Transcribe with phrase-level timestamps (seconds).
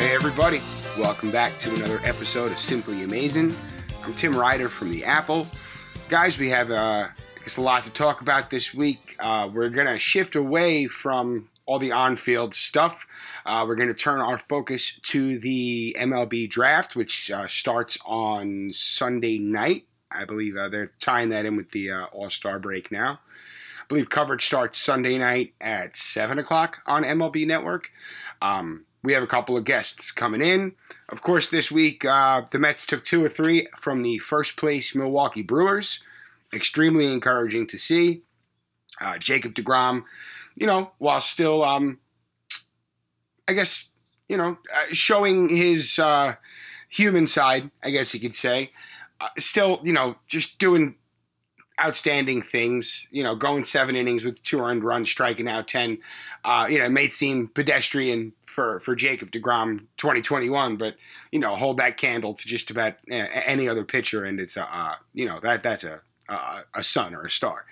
[0.00, 0.60] Hey, everybody.
[0.98, 3.54] Welcome back to another episode of Simply Amazing.
[4.04, 5.46] I'm Tim Ryder from The Apple.
[6.08, 9.16] Guys, we have uh, I guess a lot to talk about this week.
[9.18, 13.06] Uh, we're going to shift away from all the on field stuff.
[13.46, 18.70] Uh, we're going to turn our focus to the MLB draft, which uh, starts on
[18.72, 19.84] Sunday night.
[20.10, 23.20] I believe uh, they're tying that in with the uh, All Star break now.
[23.80, 27.90] I believe coverage starts Sunday night at 7 o'clock on MLB Network.
[28.40, 30.72] Um, we have a couple of guests coming in.
[31.08, 34.94] Of course, this week uh, the Mets took two or three from the first place
[34.94, 36.00] Milwaukee Brewers.
[36.52, 38.22] Extremely encouraging to see.
[39.00, 40.04] Uh, Jacob DeGrom,
[40.56, 41.98] you know, while still, um,
[43.48, 43.90] I guess,
[44.28, 46.34] you know, uh, showing his uh,
[46.90, 48.72] human side, I guess you could say,
[49.38, 50.96] still, you know, just doing
[51.82, 53.08] outstanding things.
[53.10, 55.98] You know, going seven innings with two earned runs, striking out ten.
[56.44, 60.96] Uh, you know, it may seem pedestrian for for Jacob Degrom 2021, but
[61.32, 64.76] you know, hold that candle to just about uh, any other pitcher, and it's a
[64.76, 67.64] uh, you know that that's a a, a sun or a star.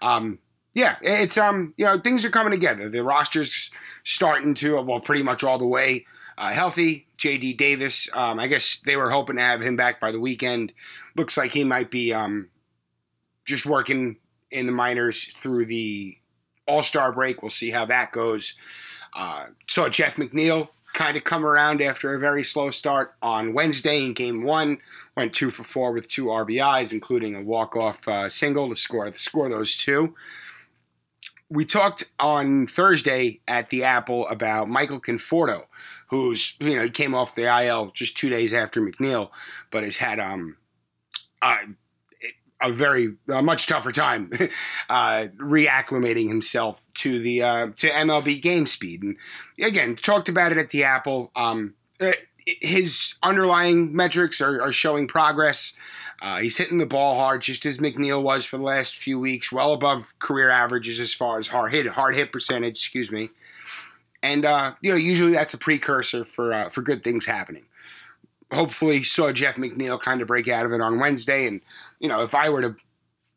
[0.00, 0.38] Um,
[0.74, 2.88] yeah, it's um you know things are coming together.
[2.88, 3.70] The roster's
[4.04, 7.06] starting to well pretty much all the way uh, healthy.
[7.16, 7.54] J.D.
[7.54, 10.72] Davis, um, I guess they were hoping to have him back by the weekend.
[11.16, 12.50] Looks like he might be um,
[13.44, 14.16] just working
[14.50, 16.16] in the minors through the
[16.66, 17.42] All Star break.
[17.42, 18.54] We'll see how that goes.
[19.14, 24.04] Uh, saw Jeff McNeil kind of come around after a very slow start on Wednesday
[24.04, 24.78] in Game One.
[25.16, 29.16] Went two for four with two RBIs, including a walk-off uh, single to score to
[29.16, 30.14] score those two.
[31.50, 35.64] We talked on Thursday at the Apple about Michael Conforto,
[36.08, 39.30] who's you know he came off the IL just two days after McNeil,
[39.70, 40.56] but has had um.
[41.42, 41.58] Uh,
[42.60, 44.30] a very a much tougher time
[44.88, 49.02] uh, reacclimating himself to the uh, to MLB game speed.
[49.02, 49.16] And
[49.60, 51.30] again, talked about it at the Apple.
[51.36, 52.12] Um, uh,
[52.46, 55.74] his underlying metrics are, are showing progress.
[56.22, 59.52] Uh, he's hitting the ball hard, just as McNeil was for the last few weeks,
[59.52, 62.78] well above career averages as far as hard hit hard hit percentage.
[62.78, 63.30] Excuse me.
[64.22, 67.64] And uh, you know, usually that's a precursor for uh, for good things happening
[68.54, 71.46] hopefully saw Jeff McNeil kind of break out of it on Wednesday.
[71.46, 71.60] And,
[71.98, 72.76] you know, if I were to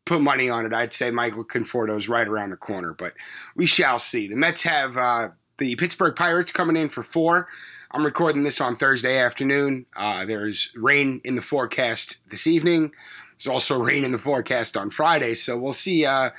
[0.04, 3.12] put money on it, I'd say Michael Conforto is right around the corner, but
[3.54, 4.28] we shall see.
[4.28, 5.28] The Mets have uh,
[5.58, 7.48] the Pittsburgh Pirates coming in for four.
[7.90, 9.86] I'm recording this on Thursday afternoon.
[9.96, 12.92] Uh, there's rain in the forecast this evening.
[13.38, 16.30] There's also rain in the forecast on Friday, so we'll see uh,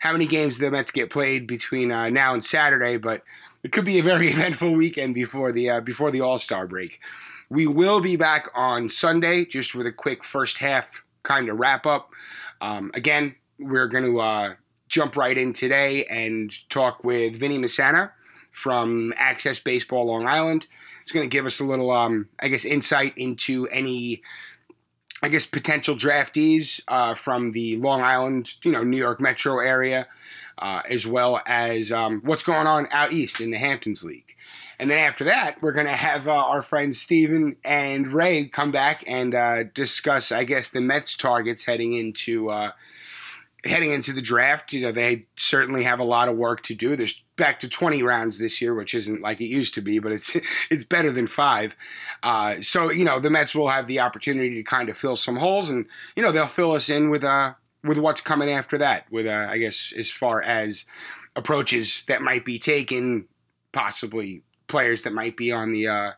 [0.00, 2.98] how many games the Mets get played between uh, now and Saturday.
[2.98, 3.22] But
[3.62, 7.00] it could be a very eventful weekend before the uh, before the All Star break.
[7.48, 11.86] We will be back on Sunday just with a quick first half kind of wrap
[11.86, 12.10] up.
[12.60, 14.54] Um, again, we're going to uh,
[14.88, 18.10] jump right in today and talk with Vinny Masana
[18.60, 20.66] from Access Baseball Long Island.
[21.02, 24.22] It's going to give us a little, um, I guess, insight into any,
[25.22, 30.06] I guess, potential draftees uh, from the Long Island, you know, New York metro area,
[30.58, 34.36] uh, as well as um, what's going on out east in the Hamptons League.
[34.78, 38.70] And then after that, we're going to have uh, our friends Steven and Ray come
[38.70, 42.72] back and uh, discuss, I guess, the Mets targets heading into uh,
[43.64, 44.72] heading into the draft.
[44.72, 46.96] You know, they certainly have a lot of work to do.
[46.96, 50.12] There's back to 20 rounds this year, which isn't like it used to be, but
[50.12, 50.36] it's
[50.70, 51.76] it's better than five.
[52.22, 55.36] Uh, so you know, the Mets will have the opportunity to kind of fill some
[55.36, 57.54] holes, and you know, they'll fill us in with uh
[57.84, 59.10] with what's coming after that.
[59.10, 60.84] With uh, I guess as far as
[61.36, 63.26] approaches that might be taken,
[63.72, 66.12] possibly players that might be on the uh,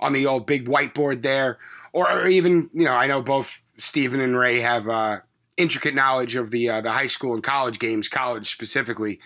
[0.00, 1.58] on the old big whiteboard there,
[1.92, 5.20] or, even you know I know both Stephen and Ray have uh,
[5.58, 9.20] intricate knowledge of the uh, the high school and college games, college specifically.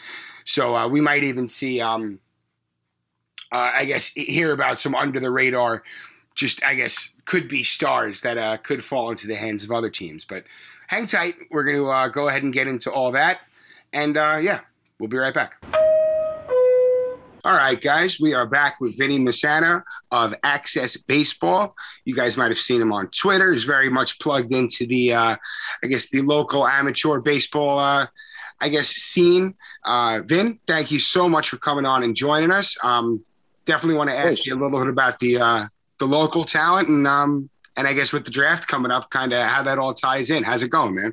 [0.44, 2.18] So uh, we might even see, um,
[3.52, 5.84] uh, I guess, hear about some under the radar,
[6.34, 9.90] just I guess could be stars that uh, could fall into the hands of other
[9.90, 10.24] teams.
[10.24, 10.44] But
[10.88, 13.40] hang tight, we're going to go ahead and get into all that,
[13.92, 14.60] and yeah,
[14.98, 15.62] we'll be right back.
[17.44, 21.74] All right, guys, we are back with Vinny Masana of Access Baseball.
[22.04, 23.52] You guys might have seen him on Twitter.
[23.52, 25.36] He's very much plugged into the, uh,
[25.82, 28.06] I guess, the local amateur baseball, uh,
[28.60, 29.56] I guess, scene.
[29.84, 32.76] Uh, Vin, thank you so much for coming on and joining us.
[32.84, 33.24] Um,
[33.64, 35.66] definitely want to ask you a little bit about the uh,
[35.98, 39.42] the local talent and um, and I guess with the draft coming up, kind of
[39.48, 40.44] how that all ties in.
[40.44, 41.12] How's it going, man?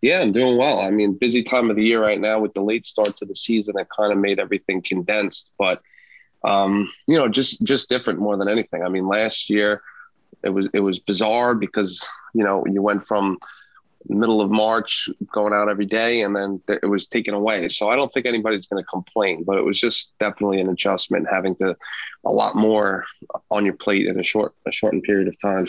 [0.00, 0.80] Yeah, I'm doing well.
[0.80, 3.34] I mean, busy time of the year right now with the late start to the
[3.34, 3.78] season.
[3.78, 5.82] It kind of made everything condensed, but
[6.44, 8.84] um, you know, just just different more than anything.
[8.84, 9.82] I mean, last year
[10.44, 13.38] it was it was bizarre because you know you went from
[14.08, 17.68] middle of March going out every day, and then it was taken away.
[17.68, 21.26] So I don't think anybody's going to complain, but it was just definitely an adjustment
[21.30, 21.76] having to
[22.24, 23.04] a lot more
[23.50, 25.66] on your plate in a short a shortened period of time.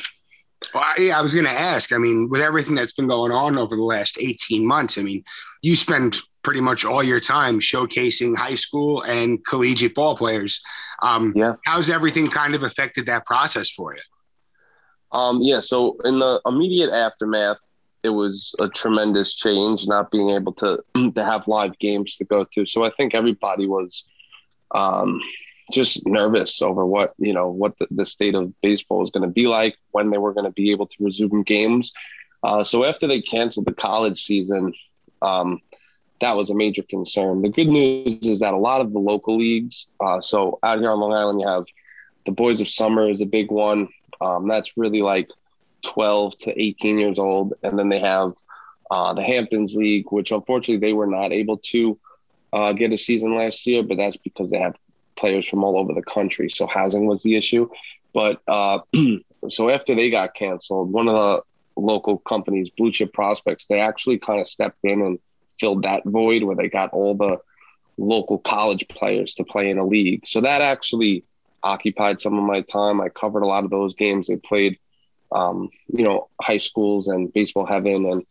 [0.74, 1.94] Well, I, I was going to ask.
[1.94, 5.24] I mean, with everything that's been going on over the last 18 months, I mean,
[5.62, 10.62] you spend pretty much all your time showcasing high school and collegiate ball players.
[11.02, 11.56] Um, yeah.
[11.66, 14.02] How's everything kind of affected that process for you?
[15.12, 15.60] Um, yeah.
[15.60, 17.58] So in the immediate aftermath,
[18.04, 20.84] it was a tremendous change not being able to
[21.16, 22.66] to have live games to go to.
[22.66, 24.06] So I think everybody was
[24.72, 25.22] um,
[25.70, 29.34] just nervous over what you know what the, the state of baseball was going to
[29.34, 31.94] be like when they were going to be able to resume games.
[32.44, 34.74] Uh, so after they canceled the college season,
[35.22, 35.60] um,
[36.22, 37.42] that was a major concern.
[37.42, 40.90] The good news is that a lot of the local leagues, uh, so out here
[40.90, 41.66] on Long Island, you have
[42.26, 43.90] the Boys of Summer is a big one.
[44.22, 45.30] Um, that's really like
[45.84, 48.34] 12 to 18 years old, and then they have
[48.92, 51.98] uh, the Hamptons League, which unfortunately they were not able to
[52.52, 54.76] uh, get a season last year, but that's because they have
[55.20, 56.50] players from all over the country.
[56.50, 57.70] So housing was the issue.
[58.14, 58.80] But uh,
[59.50, 61.42] so after they got canceled, one of the
[61.76, 65.20] local companies, Blue Chip Prospects, they actually kind of stepped in and
[65.60, 67.38] filled that void where they got all the
[67.98, 70.26] local college players to play in a league.
[70.26, 71.26] So that actually
[71.62, 73.02] occupied some of my time.
[73.02, 74.28] I covered a lot of those games.
[74.28, 74.80] They played,
[75.32, 78.26] um, you know, high schools and baseball heaven and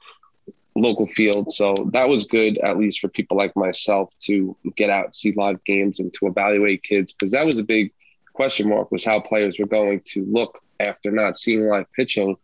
[0.80, 1.52] local field.
[1.52, 5.62] So that was good, at least for people like myself, to get out, see live
[5.64, 7.92] games, and to evaluate kids because that was a big
[8.32, 12.36] question mark was how players were going to look after not seeing live pitching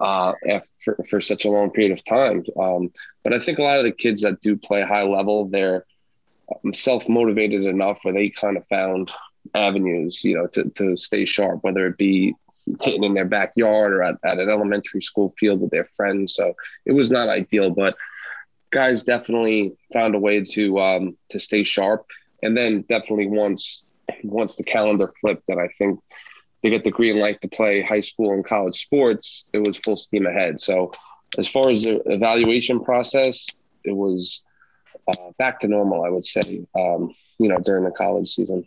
[0.00, 0.32] uh,
[0.84, 2.44] for, for such a long period of time.
[2.60, 2.92] Um,
[3.22, 5.84] but I think a lot of the kids that do play high level, they're
[6.64, 9.10] um, self motivated enough where they kind of found
[9.54, 12.34] avenues, you know, to, to stay sharp, whether it be
[12.82, 16.34] hitting in their backyard or at, at an elementary school field with their friends.
[16.34, 16.54] So
[16.86, 17.96] it was not ideal, but
[18.70, 22.06] guys definitely found a way to um, to stay sharp.
[22.42, 23.84] And then definitely once
[24.22, 26.00] once the calendar flipped, and I think
[26.62, 29.96] they get the green light to play high school and college sports, it was full
[29.96, 30.60] steam ahead.
[30.60, 30.92] So
[31.38, 33.46] as far as the evaluation process,
[33.84, 34.42] it was
[35.08, 36.64] uh, back to normal, I would say.
[36.74, 38.64] Um, you know, during the college season.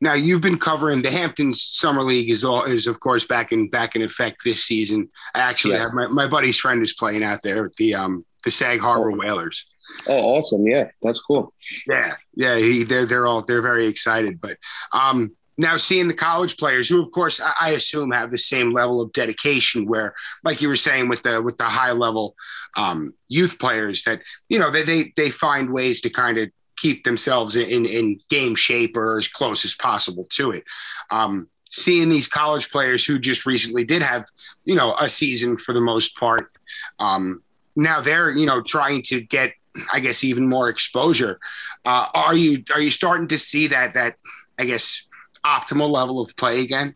[0.00, 3.68] Now you've been covering the Hamptons Summer League is all is of course back in
[3.68, 5.08] back in effect this season.
[5.34, 5.82] I actually yeah.
[5.82, 9.12] have my, my buddy's friend is playing out there at the um the Sag Harbor
[9.12, 9.16] oh.
[9.16, 9.66] Whalers.
[10.06, 10.66] Oh, awesome!
[10.66, 11.52] Yeah, that's cool.
[11.86, 14.40] Yeah, yeah, he, they're they're all they're very excited.
[14.40, 14.56] But
[14.92, 18.72] um, now seeing the college players, who of course I, I, assume have the same
[18.72, 20.14] level of dedication, where
[20.44, 22.34] like you were saying with the with the high level
[22.76, 26.50] um, youth players, that you know they they they find ways to kind of
[26.80, 30.64] keep themselves in, in game shape or as close as possible to it.
[31.10, 34.24] Um, seeing these college players who just recently did have,
[34.64, 36.50] you know, a season for the most part,
[36.98, 37.42] um,
[37.76, 39.52] now they're, you know, trying to get,
[39.92, 41.38] I guess, even more exposure.
[41.84, 44.16] Uh, are you are you starting to see that that
[44.58, 45.06] I guess
[45.44, 46.94] optimal level of play again?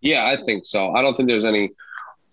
[0.00, 0.94] Yeah, I think so.
[0.94, 1.72] I don't think there's any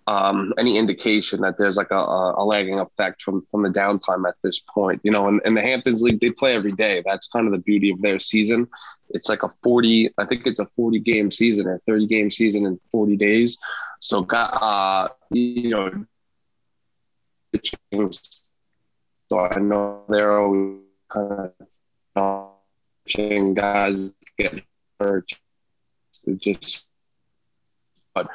[0.07, 4.35] um, any indication that there's like a, a, lagging effect from from the downtime at
[4.43, 4.99] this point.
[5.03, 7.03] You know, and, and the Hamptons League they play every day.
[7.05, 8.67] That's kind of the beauty of their season.
[9.13, 12.65] It's like a 40, I think it's a 40 game season or 30 game season
[12.65, 13.57] in 40 days.
[13.99, 16.05] So, uh, you know,
[19.29, 20.79] so I know they're always
[21.11, 21.51] kind
[22.15, 24.61] of guys get
[24.99, 25.29] hurt.
[26.37, 26.85] Just,
[28.13, 28.27] but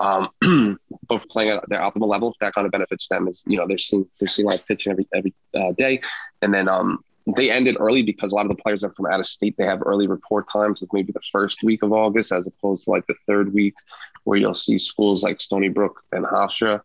[0.00, 0.30] um,
[1.08, 2.34] both playing at their optimal level.
[2.40, 5.06] That kind of benefits them is you know they're seeing they're seeing live pitching every
[5.14, 6.00] every uh, day,
[6.42, 7.04] and then um,
[7.36, 9.54] they ended early because a lot of the players are from out of state.
[9.56, 12.90] They have early report times like maybe the first week of August as opposed to
[12.90, 13.74] like the third week,
[14.24, 16.80] where you'll see schools like Stony Brook and Hofstra.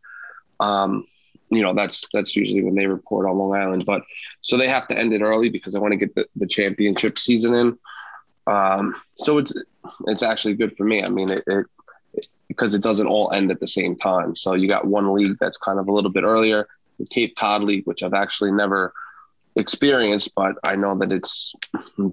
[0.59, 1.07] Um,
[1.49, 4.03] you know that's that's usually when they report on Long Island, but
[4.41, 7.17] so they have to end it early because they want to get the, the championship
[7.17, 7.77] season in.
[8.47, 9.53] Um, so it's
[10.07, 11.03] it's actually good for me.
[11.03, 11.65] I mean, it, it
[12.47, 14.35] because it doesn't all end at the same time.
[14.35, 16.67] So you got one league that's kind of a little bit earlier,
[16.99, 18.93] the Cape Cod League, which I've actually never
[19.55, 21.53] experienced, but I know that it's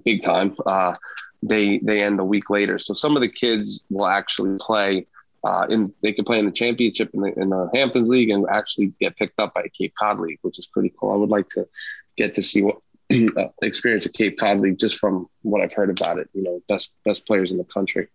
[0.03, 0.55] big time.
[0.65, 0.93] Uh,
[1.41, 5.07] they they end a week later, so some of the kids will actually play.
[5.45, 8.45] Uh, in they can play in the championship in the, in the Hamptons League and
[8.49, 11.11] actually get picked up by Cape Cod League, which is pretty cool.
[11.11, 11.67] I would like to
[12.15, 12.77] get to see what
[13.11, 16.29] uh, experience at Cape Cod League just from what I've heard about it.
[16.33, 18.07] You know, best best players in the country.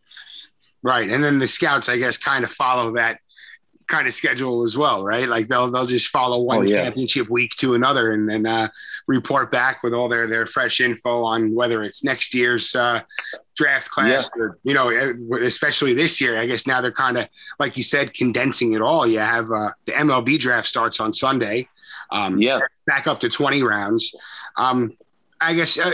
[0.83, 3.19] Right, and then the scouts, I guess, kind of follow that
[3.89, 5.29] kind of schedule as well, right?
[5.29, 6.85] Like they'll they'll just follow one oh, yeah.
[6.85, 8.69] championship week to another, and then uh,
[9.07, 13.01] report back with all their their fresh info on whether it's next year's uh,
[13.57, 14.43] draft class yeah.
[14.43, 14.91] or you know,
[15.43, 16.39] especially this year.
[16.39, 19.07] I guess now they're kind of like you said, condensing it all.
[19.07, 21.69] You have uh, the MLB draft starts on Sunday.
[22.13, 24.15] Um, yeah, back up to twenty rounds.
[24.57, 24.97] Um,
[25.41, 25.93] I guess uh,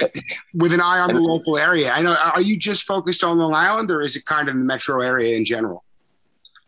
[0.55, 1.91] with an eye on the local area.
[1.91, 2.15] I know.
[2.15, 5.37] Are you just focused on Long Island, or is it kind of the metro area
[5.37, 5.85] in general?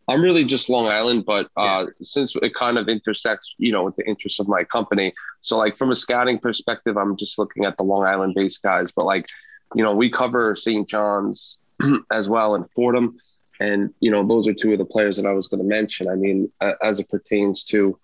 [0.08, 1.86] I'm really just Long Island, but uh, yeah.
[2.02, 5.12] since it kind of intersects, you know, with the interests of my company.
[5.40, 8.92] So, like from a scouting perspective, I'm just looking at the Long Island-based guys.
[8.92, 9.26] But like,
[9.74, 10.88] you know, we cover St.
[10.88, 11.58] John's
[12.12, 13.18] as well and Fordham,
[13.58, 16.08] and you know, those are two of the players that I was going to mention.
[16.08, 16.52] I mean,
[16.82, 17.98] as it pertains to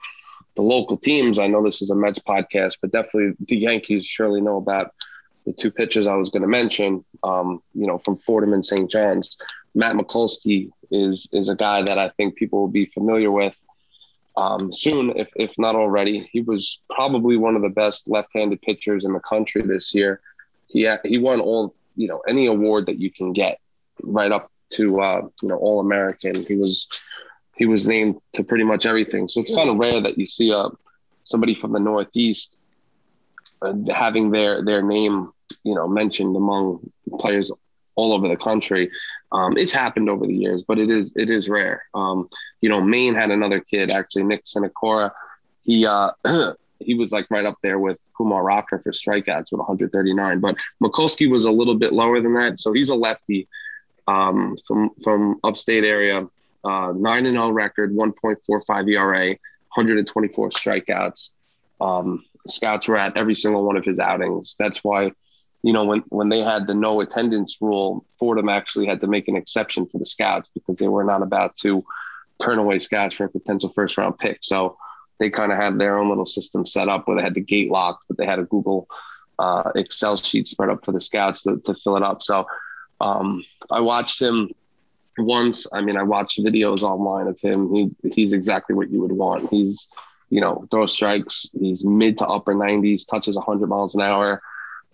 [0.55, 4.41] the local teams, I know this is a Mets podcast, but definitely the Yankees surely
[4.41, 4.95] know about
[5.47, 7.05] the two pitchers I was going to mention.
[7.23, 8.91] Um, you know, from Fordham and St.
[8.91, 9.37] John's,
[9.75, 13.59] Matt Mikulski is is a guy that I think people will be familiar with
[14.37, 16.29] um, soon, if if not already.
[16.33, 20.21] He was probably one of the best left-handed pitchers in the country this year.
[20.69, 23.59] He he won all you know any award that you can get,
[24.03, 26.45] right up to uh, you know All American.
[26.45, 26.89] He was
[27.57, 29.29] he was named to pretty much everything.
[29.29, 30.71] So it's kind of rare that you see uh,
[31.25, 32.59] somebody from the Northeast
[33.63, 35.31] uh, having their their name
[35.65, 37.51] you know mentioned among players
[37.95, 38.91] all over the country.
[39.33, 41.85] Um, it's happened over the years, but it is it is rare.
[41.95, 42.29] Um,
[42.61, 45.11] you know, Maine had another kid actually, Nick Sinacola.
[45.63, 46.11] He uh,
[46.79, 51.31] he was like right up there with Kumar Rocker for strikeouts with 139, but Mikulski
[51.31, 52.61] was a little bit lower than that.
[52.61, 53.49] So he's a lefty
[54.07, 56.27] um, from from upstate area,
[56.65, 61.33] nine and zero record, 1.45 ERA, 124 strikeouts.
[61.81, 64.55] Um, scouts were at every single one of his outings.
[64.59, 65.13] That's why
[65.63, 69.29] you know, when, when they had the no attendance rule, Fordham actually had to make
[69.29, 71.85] an exception for the scouts because they were not about to
[72.41, 74.39] turn away scouts for a potential first round pick.
[74.43, 74.77] So
[75.21, 77.71] they kind of had their own little system set up where they had the gate
[77.71, 78.89] locked, but they had a Google
[79.39, 82.23] uh, Excel sheet spread up for the scouts to, to fill it up.
[82.23, 82.45] So
[83.01, 84.51] um, I watched him
[85.19, 85.67] once.
[85.73, 87.73] I mean, I watched videos online of him.
[87.75, 89.51] He, he's exactly what you would want.
[89.51, 89.89] He's,
[90.31, 91.51] you know, throw strikes.
[91.59, 94.43] He's mid to upper 90s, touches 100 miles an hour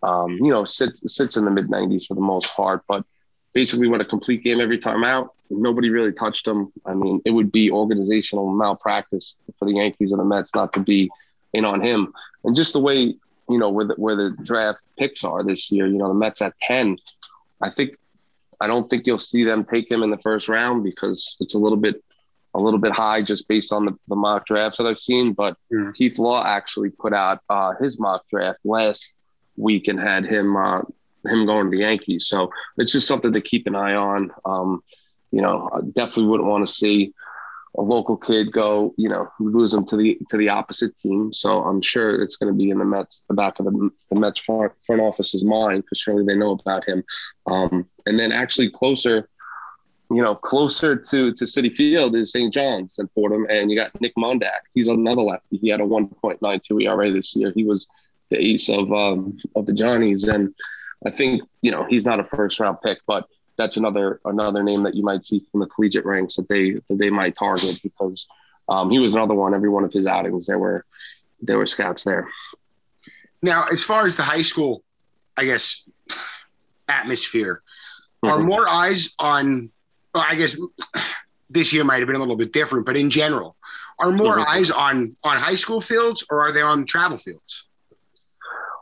[0.02, 3.04] um, you know, sits sits in the mid 90s for the most part, but
[3.52, 5.34] basically went a complete game every time out.
[5.50, 6.72] Nobody really touched him.
[6.84, 10.80] I mean, it would be organizational malpractice for the Yankees and the Mets not to
[10.80, 11.10] be
[11.52, 12.12] in on him.
[12.44, 13.14] And just the way,
[13.48, 16.42] you know, where the, where the draft picks are this year, you know, the Mets
[16.42, 16.98] at 10,
[17.62, 17.96] I think,
[18.60, 21.58] I don't think you'll see them take him in the first round because it's a
[21.58, 22.02] little bit,
[22.54, 25.32] a little bit high just based on the, the mock drafts that I've seen.
[25.32, 25.92] But yeah.
[25.94, 29.12] Keith Law actually put out uh, his mock draft last
[29.56, 30.82] week and had him uh,
[31.26, 32.26] him going to the Yankees.
[32.26, 34.30] So it's just something to keep an eye on.
[34.44, 34.82] Um,
[35.30, 37.12] you know, I definitely wouldn't want to see
[37.76, 41.32] a local kid go, you know, lose them to the to the opposite team.
[41.32, 44.18] So I'm sure it's going to be in the Mets, the back of the, the
[44.18, 47.04] Mets front, front office's mind because surely they know about him.
[47.46, 49.28] Um, and then actually closer,
[50.10, 52.52] you know, closer to to Citi Field is St.
[52.52, 54.60] John's and Fordham, and you got Nick Mondak.
[54.74, 55.58] He's another lefty.
[55.58, 57.52] He had a 1.92 ERA this year.
[57.54, 57.86] He was
[58.30, 60.54] the ace of um, of the Johnnies, and
[61.06, 63.26] I think you know he's not a first round pick, but
[63.58, 66.96] that's another another name that you might see from the collegiate ranks that they that
[66.98, 68.26] they might target because
[68.68, 69.52] um, he was another one.
[69.52, 70.86] Every one of his outings, there were
[71.42, 72.28] there were scouts there.
[73.42, 74.82] Now, as far as the high school,
[75.36, 75.82] I guess
[76.88, 77.60] atmosphere,
[78.24, 78.32] mm-hmm.
[78.32, 79.70] are more eyes on?
[80.14, 80.56] Well, I guess
[81.50, 83.56] this year might have been a little bit different, but in general,
[83.98, 84.50] are more mm-hmm.
[84.50, 87.66] eyes on on high school fields or are they on travel fields?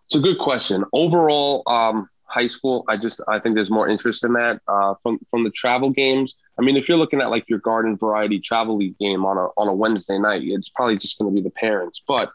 [0.04, 0.84] It's a good question.
[0.92, 5.18] Overall, um, high school, I just I think there's more interest in that uh, from
[5.30, 6.34] from the travel games.
[6.58, 9.46] I mean, if you're looking at like your garden variety travel league game on a
[9.56, 12.02] on a Wednesday night, it's probably just going to be the parents.
[12.06, 12.30] But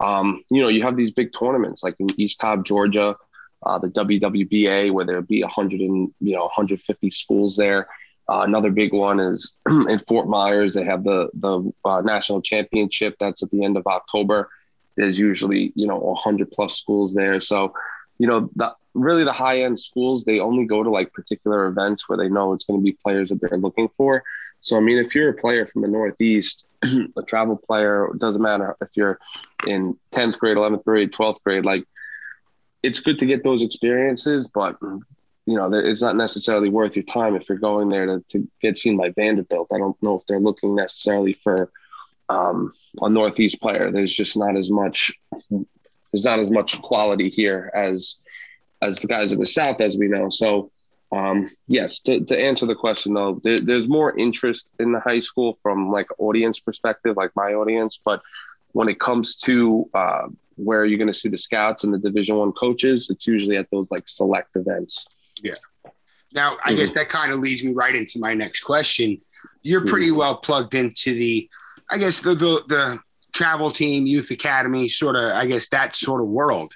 [0.00, 3.16] um, you know, you have these big tournaments like in East Cobb, Georgia,
[3.64, 7.88] uh, the WWBA, where there'll be 100 and you know 150 schools there.
[8.28, 10.74] Uh, another big one is in Fort Myers.
[10.74, 13.14] They have the the uh, national championship.
[13.20, 14.50] That's at the end of October.
[14.96, 17.38] There's usually, you know, 100 plus schools there.
[17.38, 17.74] So,
[18.18, 22.08] you know, the, really the high end schools, they only go to like particular events
[22.08, 24.22] where they know it's going to be players that they're looking for.
[24.60, 28.42] So I mean, if you're a player from the Northeast, a travel player, it doesn't
[28.42, 29.18] matter if you're
[29.66, 31.84] in 10th grade, 11th grade, 12th grade, like
[32.82, 37.36] it's good to get those experiences, but you know, it's not necessarily worth your time
[37.36, 39.70] if you're going there to, to get seen by Vanderbilt.
[39.72, 41.70] I don't know if they're looking necessarily for
[42.28, 43.92] um, a Northeast player.
[43.92, 45.12] There's just not as much.
[46.16, 48.16] There's not as much quality here as
[48.80, 50.30] as the guys in the South, as we know.
[50.30, 50.70] So,
[51.12, 55.20] um, yes, to, to answer the question though, there, there's more interest in the high
[55.20, 58.00] school from like audience perspective, like my audience.
[58.02, 58.22] But
[58.72, 62.36] when it comes to uh, where you're going to see the scouts and the Division
[62.36, 65.06] One coaches, it's usually at those like select events.
[65.42, 65.52] Yeah.
[66.32, 66.78] Now, I mm-hmm.
[66.78, 69.20] guess that kind of leads me right into my next question.
[69.62, 70.18] You're pretty mm-hmm.
[70.18, 71.48] well plugged into the,
[71.90, 72.98] I guess the the, the
[73.36, 76.72] travel team, youth academy, sort of, I guess that sort of world.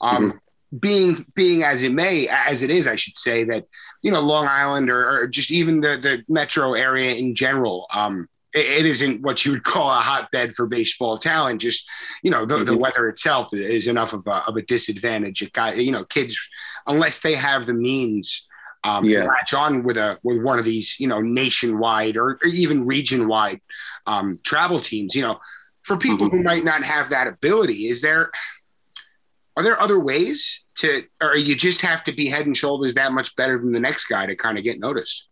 [0.00, 0.38] Um, mm-hmm.
[0.78, 3.64] Being being as it may, as it is, I should say that
[4.02, 7.86] you know Long Island or, or just even the the metro area in general.
[7.90, 11.62] Um, it isn't what you would call a hotbed for baseball talent.
[11.62, 11.88] Just
[12.22, 12.80] you know, the, the mm-hmm.
[12.80, 15.40] weather itself is enough of a, of a disadvantage.
[15.40, 16.38] It got you know, kids
[16.86, 18.46] unless they have the means
[18.84, 19.24] um, yeah.
[19.24, 23.26] latch on with a with one of these you know nationwide or, or even region
[23.26, 23.60] wide
[24.06, 25.14] um, travel teams.
[25.14, 25.40] You know,
[25.88, 26.36] for people mm-hmm.
[26.36, 28.30] who might not have that ability, is there
[29.56, 33.10] are there other ways to, or you just have to be head and shoulders that
[33.10, 35.26] much better than the next guy to kind of get noticed?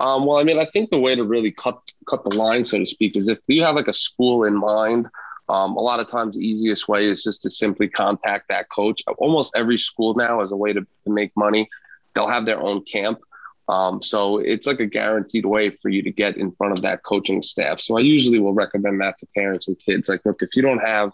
[0.00, 2.78] Um, well, I mean, I think the way to really cut cut the line, so
[2.78, 5.08] to speak, is if you have like a school in mind.
[5.50, 9.00] Um, a lot of times, the easiest way is just to simply contact that coach.
[9.16, 11.70] Almost every school now is a way to, to make money.
[12.12, 13.18] They'll have their own camp.
[13.68, 17.02] Um, so it's like a guaranteed way for you to get in front of that
[17.02, 17.80] coaching staff.
[17.80, 20.08] So I usually will recommend that to parents and kids.
[20.08, 21.12] Like, look, if you don't have,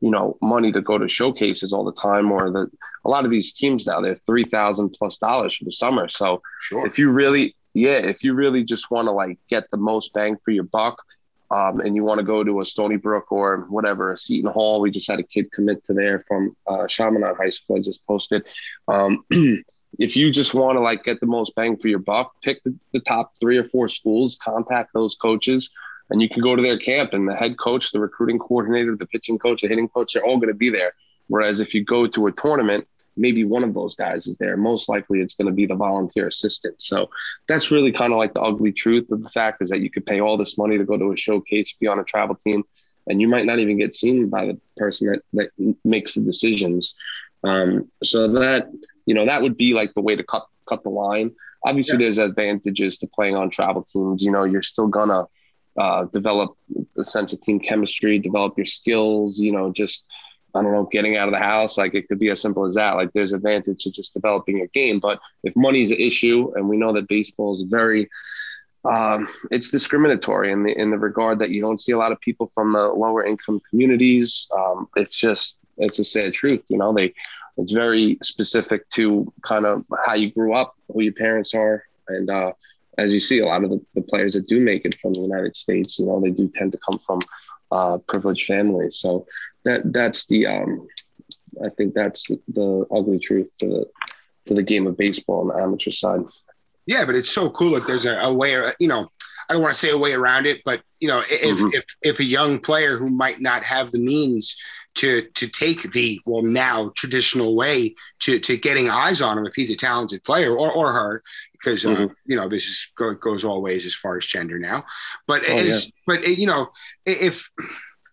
[0.00, 2.70] you know, money to go to showcases all the time, or the
[3.04, 6.08] a lot of these teams now they're three thousand plus dollars for the summer.
[6.08, 6.86] So sure.
[6.86, 10.36] if you really yeah, if you really just want to like get the most bang
[10.44, 11.02] for your buck,
[11.50, 14.80] um, and you want to go to a Stony Brook or whatever, a Seton Hall,
[14.80, 17.76] we just had a kid commit to there from uh, Chaminade High School.
[17.76, 18.46] I just posted.
[18.88, 19.24] Um,
[19.98, 22.74] if you just want to like get the most bang for your buck, pick the,
[22.92, 25.70] the top three or four schools, contact those coaches,
[26.10, 27.12] and you can go to their camp.
[27.12, 30.38] And the head coach, the recruiting coordinator, the pitching coach, the hitting coach, they're all
[30.38, 30.92] going to be there.
[31.28, 34.56] Whereas if you go to a tournament, maybe one of those guys is there.
[34.56, 36.82] Most likely it's going to be the volunteer assistant.
[36.82, 37.10] So
[37.46, 40.06] that's really kind of like the ugly truth of the fact is that you could
[40.06, 42.64] pay all this money to go to a showcase, be on a travel team,
[43.06, 46.94] and you might not even get seen by the person that, that makes the decisions.
[47.44, 48.70] Um, so that,
[49.06, 51.32] you know, that would be like the way to cut, cut the line.
[51.64, 52.04] Obviously yeah.
[52.04, 54.22] there's advantages to playing on travel teams.
[54.22, 55.26] You know, you're still gonna,
[55.78, 56.56] uh, develop
[56.98, 60.06] a sense of team chemistry, develop your skills, you know, just,
[60.54, 61.78] I don't know, getting out of the house.
[61.78, 62.92] Like it could be as simple as that.
[62.92, 65.00] Like there's advantage to just developing a game.
[65.00, 68.10] But if money is an issue, and we know that baseball is very,
[68.84, 72.20] um, it's discriminatory in the in the regard that you don't see a lot of
[72.20, 74.48] people from the lower income communities.
[74.54, 76.64] Um, it's just it's a sad truth.
[76.68, 77.14] You know, they
[77.56, 82.30] it's very specific to kind of how you grew up, who your parents are, and
[82.30, 82.52] uh,
[82.98, 85.20] as you see, a lot of the, the, players that do make it from the
[85.20, 87.20] United States, you know, they do tend to come from
[87.70, 88.98] uh, privileged families.
[88.98, 89.26] So
[89.64, 90.86] that that's the um,
[91.64, 93.90] I think that's the ugly truth to the
[94.46, 96.20] to the game of baseball on the amateur side.
[96.86, 99.06] Yeah, but it's so cool that there's a, a way, you know,
[99.48, 101.68] I don't want to say a way around it, but you know, if, mm-hmm.
[101.72, 104.56] if if a young player who might not have the means
[104.94, 109.54] to to take the well now traditional way to to getting eyes on him if
[109.54, 112.12] he's a talented player or or her because uh, mm-hmm.
[112.26, 114.84] you know this is go, goes all ways as far as gender now,
[115.26, 115.78] but oh, yeah.
[116.06, 116.68] but you know
[117.06, 117.48] if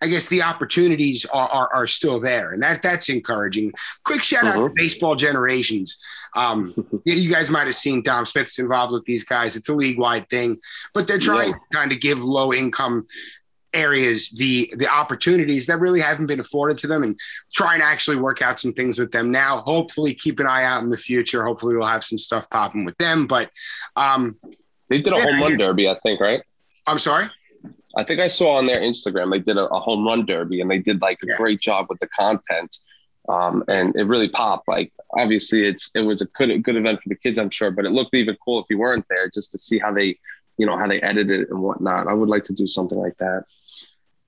[0.02, 3.74] I guess the opportunities are, are, are, still there, and that that's encouraging.
[4.06, 4.74] Quick shout out to uh-huh.
[4.76, 6.00] Baseball Generations.
[6.36, 6.74] Um,
[7.06, 9.56] you guys might have seen Dom Smith's involved with these guys.
[9.56, 10.58] It's a league wide thing,
[10.94, 11.56] but they're trying yeah.
[11.56, 13.08] to kind of give low income
[13.74, 17.20] areas the the opportunities that really haven't been afforded to them and
[17.54, 20.82] try and actually work out some things with them now hopefully keep an eye out
[20.84, 23.52] in the future hopefully we'll have some stuff popping with them but
[23.96, 24.36] um
[24.90, 26.42] they did a yeah, home run derby i think right
[26.88, 27.30] i'm sorry
[27.98, 30.70] I think I saw on their Instagram they did a, a home run derby and
[30.70, 31.38] they did like a yeah.
[31.38, 32.78] great job with the content.
[33.28, 34.68] Um, and it really popped.
[34.68, 37.86] Like obviously, it's it was a good good event for the kids, I'm sure, but
[37.86, 40.18] it looked even cool if you weren't there, just to see how they,
[40.60, 42.08] you know, how they edit it and whatnot.
[42.08, 43.46] I would like to do something like that.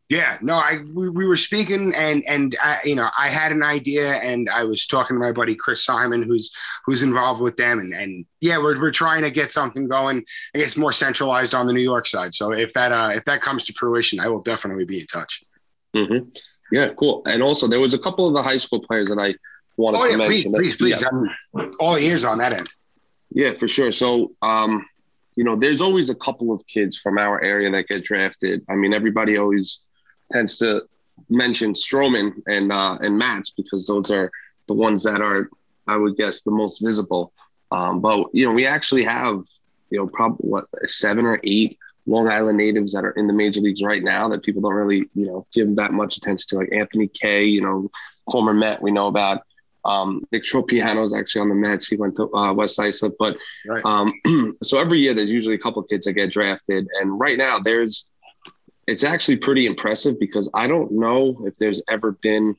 [0.08, 3.63] Yeah, no, I we, we were speaking and and I, you know I had an
[3.63, 6.52] idea and I was talking to my buddy Chris Simon who's
[6.86, 10.60] who's involved with them and and yeah we're we're trying to get something going I
[10.60, 12.34] guess more centralized on the New York side.
[12.34, 15.44] So if that uh, if that comes to fruition, I will definitely be in touch.
[15.96, 16.28] Mm-hmm.
[16.74, 17.22] Yeah, cool.
[17.26, 19.34] And also there was a couple of the high school players that I
[19.78, 20.52] wanted oh, yeah, to mention.
[20.52, 21.32] Please, please, please.
[21.54, 21.72] Yeah.
[21.80, 22.70] all ears on that end.
[23.30, 23.94] Yeah, for sure.
[23.94, 24.86] So um,
[25.36, 28.63] you know, there's always a couple of kids from our area that get drafted.
[28.70, 29.82] I mean, everybody always
[30.32, 30.84] tends to
[31.30, 34.32] mention Stroman and uh, and Matz because those are
[34.67, 35.50] the ones that are,
[35.88, 37.34] I would guess, the most visible.
[37.72, 39.44] Um, but you know, we actually have
[39.89, 43.62] you know probably what seven or eight Long Island natives that are in the major
[43.62, 46.74] leagues right now that people don't really you know give that much attention to, like
[46.74, 47.89] Anthony Kay, you know,
[48.28, 49.44] Homer Met we know about.
[49.84, 51.88] Um, Nick Tropeano is actually on the Mets.
[51.88, 53.84] He went to uh, West Islip, but right.
[53.86, 54.13] um,
[54.63, 58.08] so every year there's usually a couple kids that get drafted, and right now there's
[58.88, 62.56] it's actually pretty impressive because I don't know if there's ever been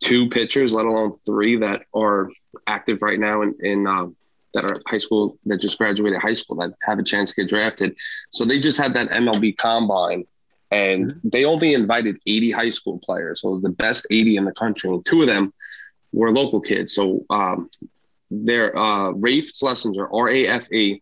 [0.00, 2.30] two pitchers, let alone three, that are
[2.66, 4.06] active right now in, in uh,
[4.54, 7.48] that are high school that just graduated high school that have a chance to get
[7.48, 7.96] drafted.
[8.30, 10.24] So they just had that MLB combine
[10.70, 11.28] and mm-hmm.
[11.28, 13.40] they only invited 80 high school players.
[13.40, 14.90] So it was the best 80 in the country.
[14.90, 15.52] And two of them
[16.12, 16.94] were local kids.
[16.94, 17.70] So um,
[18.30, 21.00] they're uh, Rafe Schlesinger, R A F A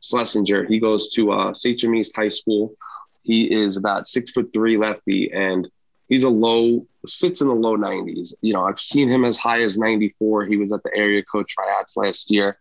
[0.00, 0.64] Schlesinger.
[0.64, 1.52] He goes to uh.
[1.64, 2.74] East High School.
[3.22, 5.68] He is about six foot three lefty, and
[6.08, 8.34] he's a low sits in the low 90s.
[8.42, 10.46] You know, I've seen him as high as 94.
[10.46, 12.58] He was at the area code tryouts last year.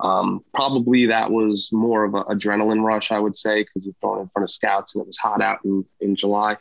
[0.00, 4.22] Um, probably that was more of an adrenaline rush, I would say, because you're throwing
[4.22, 6.56] in front of scouts and it was hot out in, in July.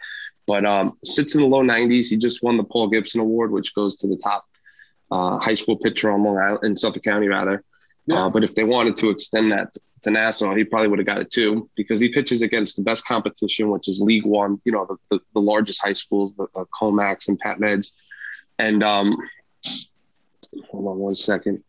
[0.45, 2.07] But um, sits in the low 90s.
[2.07, 4.45] He just won the Paul Gibson Award, which goes to the top
[5.11, 7.63] uh, high school pitcher on Long Island, in Suffolk County, rather.
[8.05, 8.25] Yeah.
[8.25, 11.21] Uh, but if they wanted to extend that to Nassau, he probably would have got
[11.21, 14.59] it too because he pitches against the best competition, which is League One.
[14.65, 17.91] You know, the, the, the largest high schools, the, the Commacks and Pat Meds.
[18.57, 19.17] And um,
[20.69, 21.63] hold on one second.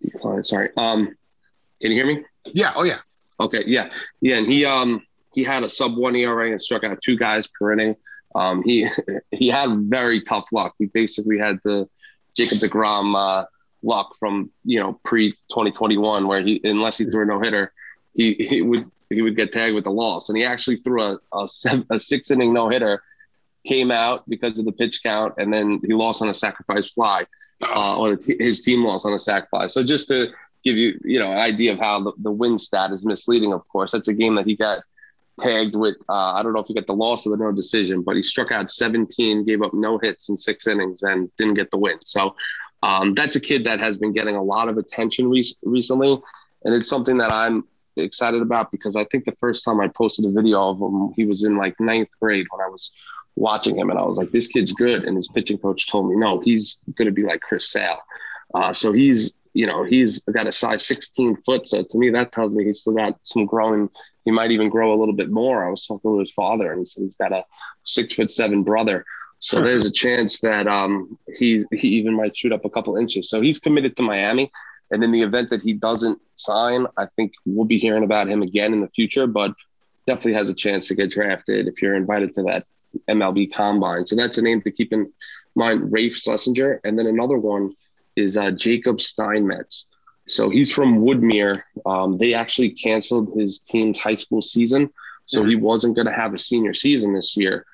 [0.00, 0.44] Decline.
[0.44, 0.70] Sorry.
[0.76, 1.06] Um,
[1.80, 2.24] can you hear me?
[2.44, 2.72] Yeah.
[2.76, 2.98] Oh yeah.
[3.40, 3.64] Okay.
[3.66, 3.90] Yeah.
[4.20, 4.38] Yeah.
[4.38, 5.02] And he um
[5.34, 7.96] he had a sub one ERA and struck out two guys per inning.
[8.34, 8.88] Um, he
[9.30, 10.74] he had very tough luck.
[10.78, 11.88] He basically had the
[12.38, 13.44] Jacob Degrom uh,
[13.82, 17.72] luck from you know pre 2021, where he unless he threw a no hitter,
[18.14, 21.18] he he would he would get tagged with a loss, and he actually threw a
[21.32, 23.02] a, seven, a six inning no hitter,
[23.66, 27.24] came out because of the pitch count, and then he lost on a sacrifice fly,
[27.62, 29.66] uh, on t- his team lost on a sac fly.
[29.66, 30.28] So just to
[30.62, 33.66] give you you know an idea of how the, the win stat is misleading, of
[33.66, 34.84] course, that's a game that he got
[35.38, 38.02] tagged with uh, I don't know if he got the loss or the no decision,
[38.02, 41.70] but he struck out 17, gave up no hits in six innings, and didn't get
[41.70, 41.98] the win.
[42.04, 42.34] So
[42.82, 46.18] um, that's a kid that has been getting a lot of attention re- recently,
[46.64, 47.64] and it's something that I'm
[47.96, 51.24] excited about because I think the first time I posted a video of him, he
[51.24, 52.90] was in like ninth grade when I was
[53.36, 56.16] watching him, and I was like, "This kid's good." And his pitching coach told me,
[56.16, 57.98] "No, he's going to be like Chris Sale."
[58.54, 61.66] Uh, so he's, you know, he's got a size 16 foot.
[61.66, 63.88] So to me, that tells me he's still got some growing.
[64.24, 65.66] He might even grow a little bit more.
[65.66, 67.42] I was talking to his father, and he said he's got a
[67.82, 69.04] six foot seven brother.
[69.40, 73.28] So there's a chance that um, he he even might shoot up a couple inches.
[73.28, 74.48] So he's committed to Miami,
[74.92, 78.42] and in the event that he doesn't sign, I think we'll be hearing about him
[78.42, 79.26] again in the future.
[79.26, 79.54] But
[80.06, 82.64] definitely has a chance to get drafted if you're invited to that
[83.10, 84.06] MLB combine.
[84.06, 85.12] So that's a name to keep in
[85.56, 85.92] mind.
[85.92, 87.74] Rafe Schlesinger, and then another one
[88.18, 89.88] is uh, Jacob Steinmetz.
[90.26, 91.62] So he's from Woodmere.
[91.86, 94.90] Um, they actually canceled his team's high school season,
[95.24, 95.48] so mm-hmm.
[95.50, 97.64] he wasn't going to have a senior season this year.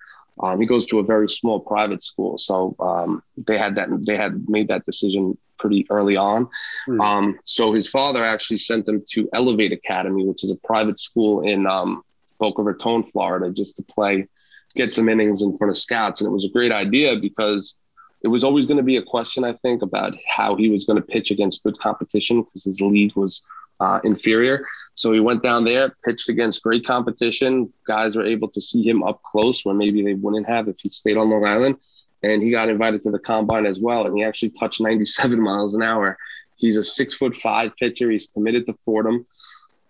[0.41, 4.17] Um, he goes to a very small private school, so um, they had that they
[4.17, 6.49] had made that decision pretty early on.
[6.89, 7.01] Mm.
[7.01, 11.43] Um, so his father actually sent him to Elevate Academy, which is a private school
[11.43, 12.03] in um,
[12.39, 14.27] Boca Raton, Florida, just to play,
[14.75, 17.77] get some innings in front of scouts, and it was a great idea because
[18.25, 20.97] it was always going to be a question, I think, about how he was going
[20.97, 23.43] to pitch against good competition because his league was
[23.81, 24.67] uh, inferior.
[24.95, 27.71] So he went down there, pitched against great competition.
[27.87, 30.89] Guys were able to see him up close where maybe they wouldn't have if he
[30.89, 31.77] stayed on Long Island.
[32.23, 34.07] And he got invited to the combine as well.
[34.07, 36.17] And he actually touched 97 miles an hour.
[36.57, 38.11] He's a six foot five pitcher.
[38.11, 39.27] He's committed to Fordham.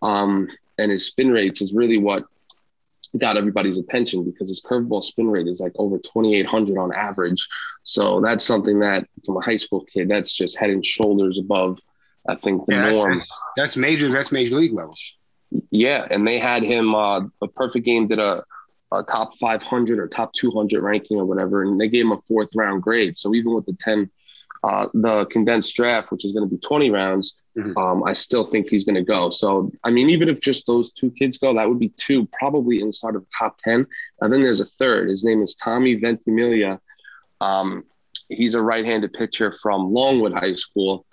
[0.02, 2.24] Um, and his spin rates is really what
[3.18, 7.46] got everybody's attention because his curveball spin rate is like over 2,800 on average.
[7.82, 11.80] So that's something that from a high school kid, that's just head and shoulders above–
[12.28, 13.18] I think the yeah, norm.
[13.18, 14.10] That's, that's, major.
[14.10, 15.14] That's major league levels.
[15.70, 16.94] Yeah, and they had him.
[16.94, 18.42] Uh, a perfect game did a,
[18.92, 22.50] a, top 500 or top 200 ranking or whatever, and they gave him a fourth
[22.54, 23.18] round grade.
[23.18, 24.10] So even with the 10,
[24.64, 27.76] uh, the condensed draft, which is going to be 20 rounds, mm-hmm.
[27.76, 29.30] um, I still think he's going to go.
[29.30, 32.80] So I mean, even if just those two kids go, that would be two probably
[32.80, 33.86] inside of the top 10.
[34.20, 35.08] And then there's a third.
[35.08, 36.80] His name is Tommy Ventimiglia.
[37.40, 37.84] Um,
[38.28, 41.04] he's a right-handed pitcher from Longwood High School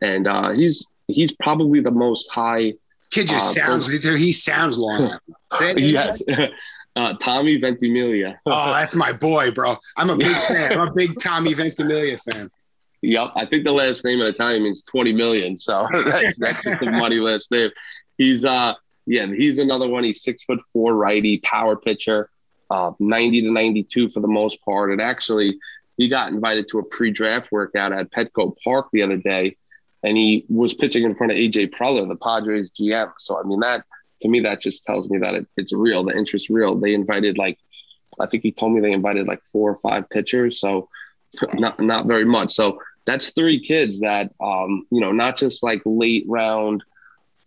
[0.00, 2.74] and uh, he's he's probably the most high.
[3.10, 3.88] Kid just uh, sounds.
[3.88, 5.18] he sounds long.
[5.76, 6.22] yes.
[6.96, 8.38] Uh, Tommy Ventimiglia.
[8.46, 9.76] oh, that's my boy, bro.
[9.96, 10.72] I'm a big fan.
[10.72, 12.50] I'm a big Tommy Ventimiglia fan.
[13.02, 15.56] Yep, I think the last name of the time means 20 million.
[15.56, 17.70] So that's, that's just a money last name.
[18.18, 18.74] he's uh
[19.06, 20.04] yeah, he's another one.
[20.04, 22.30] He's six foot four righty, power pitcher,
[22.70, 24.92] uh, 90 to 92 for the most part.
[24.92, 25.58] And actually,
[25.96, 29.56] he got invited to a pre-draft workout at Petco Park the other day,
[30.02, 33.12] and he was pitching in front of AJ Preller, the Padres GM.
[33.18, 33.84] So I mean that
[34.20, 36.04] to me that just tells me that it, it's real.
[36.04, 36.74] The interest real.
[36.76, 37.58] They invited like
[38.18, 40.88] I think he told me they invited like four or five pitchers, so
[41.54, 42.52] not not very much.
[42.52, 46.82] So that's three kids that um, you know, not just like late round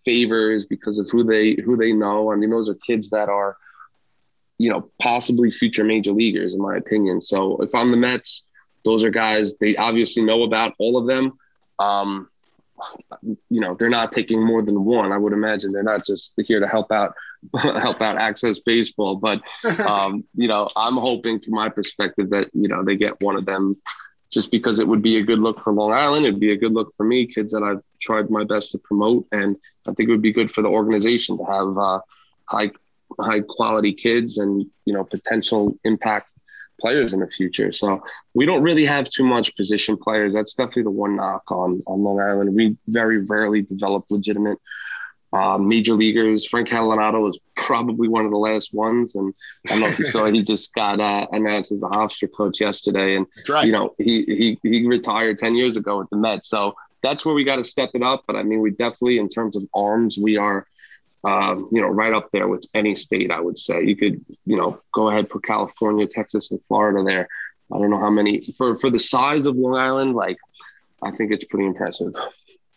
[0.06, 2.32] favors because of who they who they know.
[2.32, 3.58] I mean, those are kids that are,
[4.58, 7.22] you know, possibly future major leaguers, in my opinion.
[7.22, 8.48] So if I'm the Mets,
[8.84, 11.38] those are guys they obviously know about all of them.
[11.80, 12.30] Um,
[13.22, 15.12] you know, they're not taking more than one.
[15.12, 17.14] I would imagine they're not just here to help out
[17.58, 19.16] help out access baseball.
[19.16, 19.42] But
[19.80, 23.46] um, you know, I'm hoping from my perspective that you know they get one of
[23.46, 23.76] them
[24.34, 26.26] just because it would be a good look for Long Island.
[26.26, 29.28] It'd be a good look for me, kids that I've tried my best to promote,
[29.32, 29.56] and
[29.88, 32.00] I think it would be good for the organization to have uh,
[32.46, 32.72] high
[33.22, 36.30] high quality kids and you know potential impact
[36.82, 37.72] players in the future.
[37.72, 40.34] So we don't really have too much position players.
[40.34, 42.56] That's definitely the one knock on on Long Island.
[42.56, 44.58] We very rarely develop legitimate
[45.34, 46.48] uh, major leaguers.
[46.48, 49.34] Frank Catalanotto was probably one of the last ones, and
[49.66, 52.62] I don't know if you saw he just got uh, announced as a Hofstra coach
[52.62, 53.66] yesterday, and right.
[53.66, 56.50] you know he he he retired ten years ago with the Mets.
[56.50, 58.24] So that's where we got to step it up.
[58.28, 60.66] But I mean, we definitely, in terms of arms, we are.
[61.26, 63.82] Um, you know, right up there with any state, I would say.
[63.82, 67.30] You could, you know, go ahead put California, Texas, and Florida there.
[67.74, 70.16] I don't know how many for for the size of Long Island.
[70.16, 70.36] Like,
[71.02, 72.14] I think it's pretty impressive.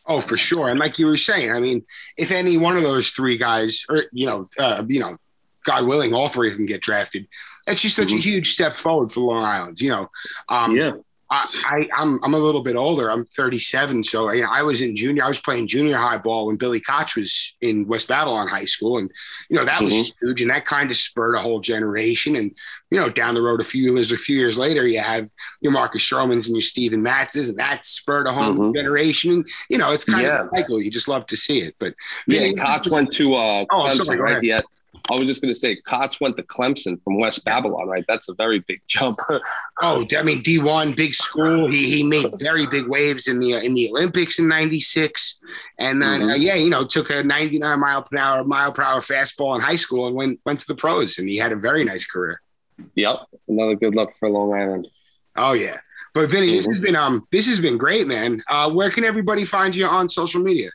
[0.06, 0.68] Oh, for sure.
[0.68, 1.84] And like you were saying, I mean,
[2.16, 5.16] if any one of those three guys, or you know, uh, you know,
[5.64, 7.26] God willing, all three of them get drafted,
[7.66, 8.18] that's just such mm-hmm.
[8.18, 9.80] a huge step forward for Long Island.
[9.80, 10.10] You know,
[10.48, 10.92] um, yeah.
[11.28, 13.10] I, I am I'm, I'm a little bit older.
[13.10, 15.24] I'm 37, so know, I was in junior.
[15.24, 18.98] I was playing junior high ball when Billy Koch was in West Babylon High School,
[18.98, 19.10] and
[19.50, 19.86] you know that mm-hmm.
[19.86, 22.36] was huge, and that kind of spurred a whole generation.
[22.36, 22.54] And
[22.90, 25.28] you know, down the road, a few years, a few years later, you have
[25.60, 28.72] your Marcus Stroman's and your Steven Matzes, and that spurred a whole mm-hmm.
[28.72, 29.32] generation.
[29.32, 30.40] And you know, it's kind yeah.
[30.40, 30.80] of a cycle.
[30.80, 31.74] You just love to see it.
[31.80, 31.94] But
[32.28, 34.42] yeah, Koch went to uh, oh, Clemson, sorry, right?
[34.42, 34.64] He had
[35.10, 38.04] I was just going to say, Koch went to Clemson from West Babylon, right?
[38.08, 39.18] That's a very big jump.
[39.82, 41.70] oh, I mean, D one, big school.
[41.70, 45.40] He he made very big waves in the in the Olympics in '96,
[45.78, 46.30] and then mm-hmm.
[46.30, 49.60] uh, yeah, you know, took a 99 mile per hour mile per hour fastball in
[49.60, 52.40] high school and went went to the pros, and he had a very nice career.
[52.94, 53.16] Yep,
[53.48, 54.88] another good luck for Long Island.
[55.36, 55.78] Oh yeah,
[56.14, 56.56] but Vinny, mm-hmm.
[56.56, 58.42] this has been um this has been great, man.
[58.48, 60.70] Uh, where can everybody find you on social media?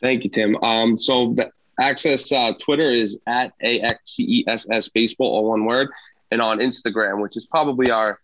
[0.00, 0.56] Thank you, Tim.
[0.62, 5.88] Um, so the, Access uh, Twitter is at AXCESS baseball, all one word.
[6.30, 8.18] And on Instagram, which is probably our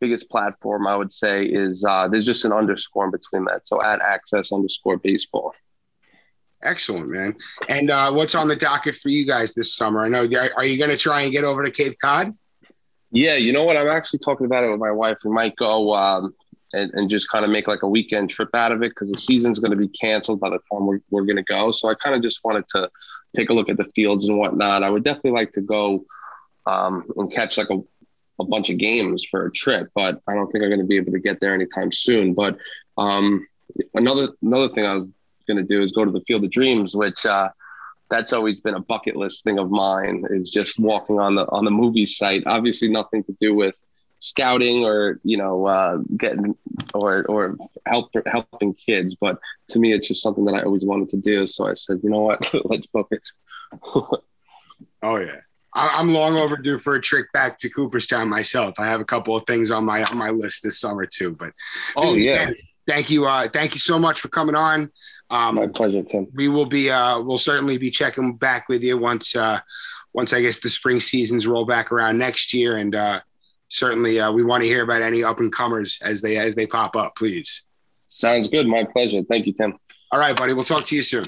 [0.00, 3.66] biggest platform, I would say, is uh, there's just an underscore in between that.
[3.66, 5.54] So at access underscore baseball.
[6.62, 7.36] Excellent, man.
[7.68, 10.02] And uh, what's on the docket for you guys this summer?
[10.02, 10.26] I know,
[10.56, 12.36] are you going to try and get over to Cape Cod?
[13.10, 13.76] Yeah, you know what?
[13.76, 15.18] I'm actually talking about it with my wife.
[15.24, 16.34] We might go um,
[16.74, 19.18] and, and just kind of make like a weekend trip out of it because the
[19.18, 21.70] season's going to be canceled by the time we're, we're going to go.
[21.70, 22.90] So I kind of just wanted to
[23.34, 24.82] take a look at the fields and whatnot.
[24.82, 26.04] I would definitely like to go
[26.66, 27.80] um, and catch like a,
[28.40, 30.96] a bunch of games for a trip, but I don't think I'm going to be
[30.96, 32.34] able to get there anytime soon.
[32.34, 32.58] But
[32.98, 33.46] um,
[33.94, 35.08] another another thing I was
[35.46, 37.48] going to do is go to the Field of Dreams, which uh,
[38.10, 40.24] that's always been a bucket list thing of mine.
[40.30, 42.42] Is just walking on the on the movie site.
[42.46, 43.74] Obviously, nothing to do with
[44.24, 46.56] scouting or you know uh, getting
[46.94, 47.56] or or
[47.86, 49.14] help helping kids.
[49.14, 51.46] But to me, it's just something that I always wanted to do.
[51.46, 53.26] So I said, you know what, let's book it.
[53.92, 54.20] oh
[55.02, 55.40] yeah.
[55.76, 58.78] I'm long overdue for a trip back to Cooperstown myself.
[58.78, 61.32] I have a couple of things on my on my list this summer too.
[61.32, 61.52] But
[61.96, 62.50] oh yeah,
[62.86, 64.92] thank you, uh, thank you so much for coming on.
[65.30, 66.28] Um, my pleasure, Tim.
[66.32, 69.58] We will be uh, we'll certainly be checking back with you once uh,
[70.12, 73.20] once I guess the spring seasons roll back around next year, and uh,
[73.74, 76.66] certainly uh, we want to hear about any up and comers as they as they
[76.66, 77.16] pop up.
[77.16, 77.64] Please.
[78.08, 78.66] Sounds good.
[78.66, 79.22] My pleasure.
[79.28, 79.74] Thank you, Tim.
[80.12, 80.52] All right, buddy.
[80.52, 81.26] We'll talk to you soon.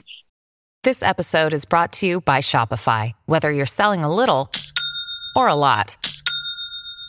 [0.84, 3.12] This episode is brought to you by Shopify.
[3.26, 4.52] Whether you're selling a little
[5.34, 5.96] or a lot,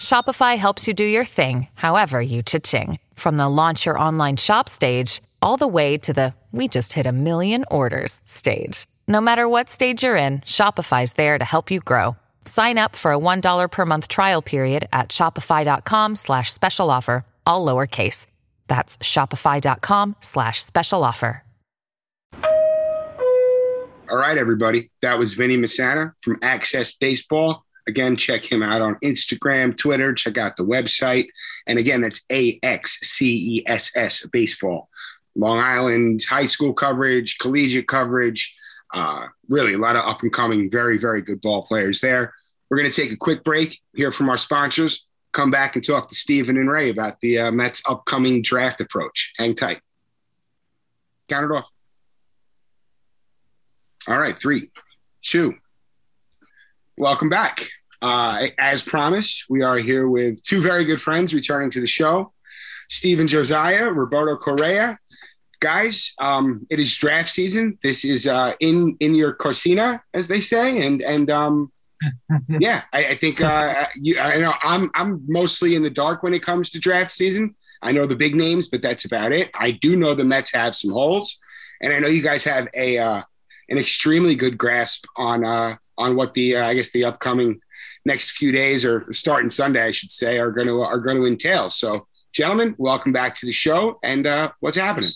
[0.02, 2.97] Shopify helps you do your thing, however you cha-ching.
[3.13, 7.06] From the launch your online shop stage all the way to the we just hit
[7.06, 8.88] a million orders stage.
[9.08, 12.15] No matter what stage you're in, Shopify's there to help you grow.
[12.48, 17.66] Sign up for a $1 per month trial period at shopify.com slash special offer, all
[17.66, 18.26] lowercase.
[18.68, 21.44] That's shopify.com slash special offer.
[24.10, 24.90] All right, everybody.
[25.02, 27.66] That was Vinny Masana from Access Baseball.
[27.90, 30.14] Again, check him out on Instagram, Twitter.
[30.14, 31.28] Check out the website.
[31.68, 34.88] And again, that's A-X-C-E-S-S Baseball.
[35.36, 38.56] Long Island high school coverage, collegiate coverage,
[38.94, 42.34] Uh, really, a lot of up and coming, very, very good ball players there.
[42.70, 46.10] We're going to take a quick break, hear from our sponsors, come back and talk
[46.10, 49.34] to Stephen and Ray about the uh, Mets' upcoming draft approach.
[49.38, 49.80] Hang tight.
[51.30, 51.70] Count it off.
[54.08, 54.72] All right, three,
[55.22, 55.56] two.
[56.98, 57.70] Welcome back.
[58.02, 62.32] Uh, as promised, we are here with two very good friends returning to the show
[62.88, 64.98] Stephen Josiah, Roberto Correa.
[65.60, 67.78] Guys, um, it is draft season.
[67.84, 71.72] This is uh, in in your cocina, as they say, and and um,
[72.48, 76.34] yeah, I, I think uh, you, I know I'm I'm mostly in the dark when
[76.34, 77.56] it comes to draft season.
[77.82, 79.50] I know the big names, but that's about it.
[79.54, 81.40] I do know the Mets have some holes,
[81.82, 83.22] and I know you guys have a uh,
[83.70, 87.60] an extremely good grasp on uh, on what the uh, I guess the upcoming
[88.06, 91.26] next few days or starting Sunday, I should say, are going to are going to
[91.26, 91.70] entail.
[91.70, 95.12] So, gentlemen, welcome back to the show, and uh, what's happening?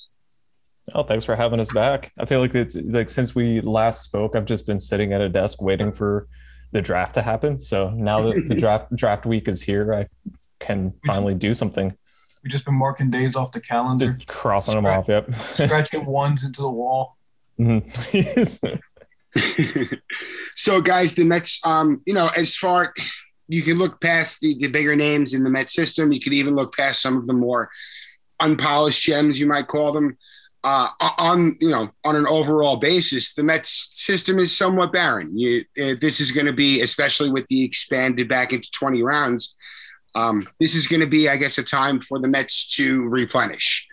[0.94, 2.12] Oh, thanks for having us back.
[2.20, 5.30] I feel like it's like since we last spoke, I've just been sitting at a
[5.30, 6.28] desk waiting for
[6.72, 7.58] the draft to happen.
[7.58, 10.08] So now that the draft draft week is here, I
[10.60, 11.96] can finally do something.
[12.44, 15.08] We've just been marking days off the calendar, just crossing them off.
[15.08, 17.18] Yep, scratching ones into the wall.
[17.60, 18.76] Mm-hmm.
[20.56, 22.94] so, guys, the Mets, um, you know, as far
[23.48, 26.56] you can look past the, the bigger names in the Met system, you could even
[26.56, 27.70] look past some of the more
[28.40, 30.18] unpolished gems, you might call them.
[30.64, 35.36] Uh, on you know on an overall basis, the Mets system is somewhat barren.
[35.36, 39.56] You, uh, this is going to be, especially with the expanded back into twenty rounds,
[40.14, 43.88] um, this is going to be, I guess, a time for the Mets to replenish.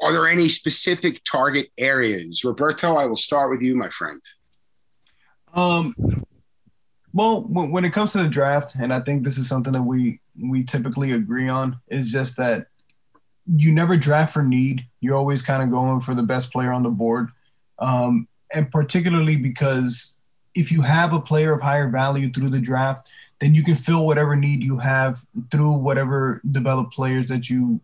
[0.00, 2.44] Are there any specific target areas?
[2.44, 4.22] Roberto, I will start with you, my friend.
[5.52, 5.94] Um,
[7.12, 10.20] well, when it comes to the draft, and I think this is something that we
[10.40, 12.68] we typically agree on, is just that
[13.56, 14.86] you never draft for need.
[15.00, 17.28] You're always kind of going for the best player on the board,
[17.78, 20.16] um, and particularly because
[20.54, 23.10] if you have a player of higher value through the draft,
[23.40, 27.80] then you can fill whatever need you have through whatever developed players that you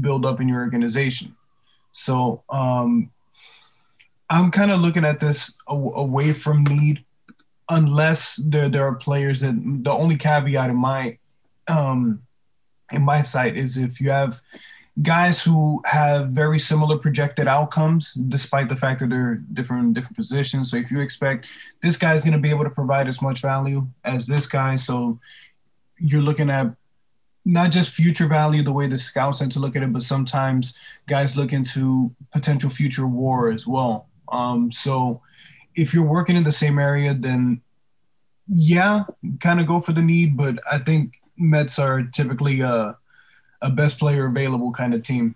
[0.00, 1.34] build up in your organization.
[1.92, 3.10] So um,
[4.28, 7.04] I'm kind of looking at this away from need,
[7.68, 11.18] unless there there are players that the only caveat in my
[11.68, 12.22] um,
[12.90, 14.40] in my sight is if you have
[15.00, 20.70] guys who have very similar projected outcomes despite the fact that they're different different positions
[20.70, 21.48] so if you expect
[21.80, 25.18] this guy's going to be able to provide as much value as this guy so
[25.98, 26.74] you're looking at
[27.44, 30.76] not just future value the way the scouts tend to look at it but sometimes
[31.06, 35.22] guys look into potential future war as well um, so
[35.74, 37.60] if you're working in the same area, then
[38.48, 39.04] yeah,
[39.40, 40.36] kind of go for the need.
[40.36, 42.96] But I think Mets are typically a,
[43.62, 45.34] a best player available kind of team.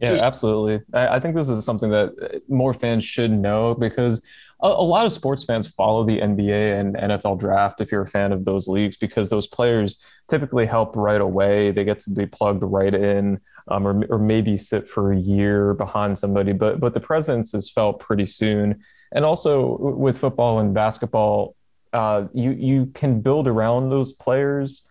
[0.00, 0.82] Yeah, absolutely.
[0.94, 4.24] I, I think this is something that more fans should know because
[4.62, 8.08] a, a, lot of sports fans follow the NBA and NFL draft if you're a
[8.08, 11.70] fan of those leagues because those players typically help right away.
[11.70, 15.74] They get to be plugged right in um, or, or maybe sit for a year
[15.74, 16.52] behind somebody.
[16.52, 18.82] But but the presence is felt pretty soon.
[19.12, 21.56] And also with football and basketball,
[21.92, 24.82] uh, you you can build around those players,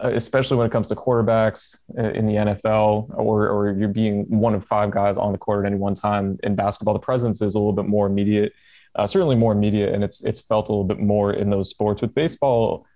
[0.00, 4.54] especially when it comes to quarterbacks uh, in the NFL, or or you're being one
[4.54, 6.94] of five guys on the court at any one time in basketball.
[6.94, 8.52] The presence is a little bit more immediate,
[8.96, 12.02] uh, certainly more immediate, and it's it's felt a little bit more in those sports.
[12.02, 12.86] With baseball,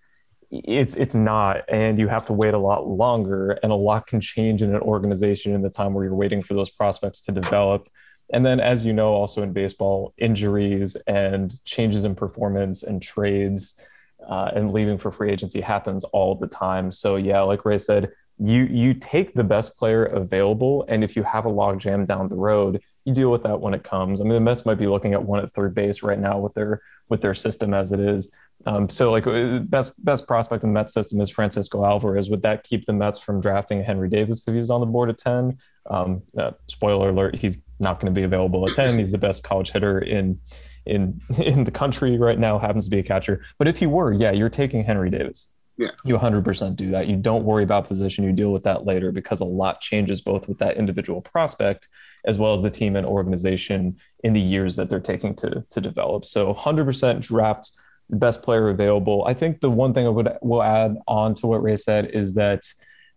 [0.51, 4.21] it's it's not and you have to wait a lot longer and a lot can
[4.21, 7.89] change in an organization in the time where you're waiting for those prospects to develop
[8.33, 13.79] and then as you know also in baseball injuries and changes in performance and trades
[14.27, 18.11] uh, and leaving for free agency happens all the time so yeah like ray said
[18.39, 22.29] you you take the best player available and if you have a log jam down
[22.29, 24.87] the road you deal with that when it comes i mean the mets might be
[24.87, 28.01] looking at one at third base right now with their with their system as it
[28.01, 28.31] is
[28.67, 32.29] um, so like uh, best best prospect in the Mets system is Francisco Alvarez.
[32.29, 35.19] Would that keep the Mets from drafting Henry Davis if he's on the board at
[35.19, 35.59] ten?
[35.89, 38.99] Um, uh, spoiler alert: he's not going to be available at ten.
[38.99, 40.41] He's the best college hitter in
[40.89, 42.59] in in the country right now.
[42.59, 43.43] Happens to be a catcher.
[43.59, 45.55] But if you were, yeah, you're taking Henry Davis.
[45.77, 45.91] Yeah.
[46.05, 47.07] You 100% do that.
[47.07, 48.25] You don't worry about position.
[48.25, 51.87] You deal with that later because a lot changes both with that individual prospect
[52.25, 55.81] as well as the team and organization in the years that they're taking to to
[55.81, 56.25] develop.
[56.25, 57.71] So 100% draft
[58.11, 59.25] the best player available.
[59.27, 62.35] I think the one thing I would will add on to what Ray said is
[62.35, 62.63] that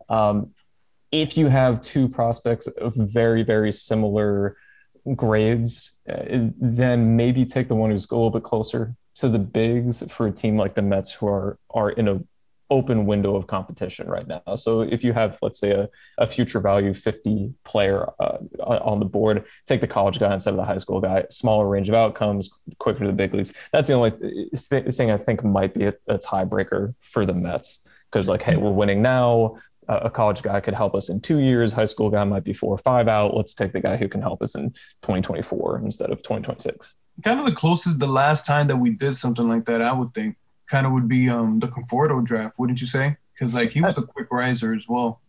[0.09, 0.51] um,
[1.11, 4.57] if you have two prospects of very very similar
[5.15, 6.23] grades, uh,
[6.59, 10.31] then maybe take the one who's a little bit closer to the bigs for a
[10.31, 12.21] team like the Mets who are are in a
[12.71, 14.55] open window of competition right now.
[14.55, 19.05] So if you have, let's say, a, a future value 50 player uh, on the
[19.05, 22.49] board, take the college guy instead of the high school guy, smaller range of outcomes,
[22.79, 23.53] quicker to the big leagues.
[23.73, 27.85] That's the only th- thing I think might be a, a tiebreaker for the Mets.
[28.09, 29.57] Because, like, hey, we're winning now.
[29.97, 31.73] A college guy could help us in two years.
[31.73, 33.35] High school guy might be four or five out.
[33.35, 34.71] Let's take the guy who can help us in
[35.01, 39.47] 2024 instead of 2026 kind of the closest the last time that we did something
[39.47, 40.37] like that, I would think,
[40.69, 43.17] kind of would be um the Conforto draft, wouldn't you say?
[43.33, 45.21] Because like he was a quick riser as well.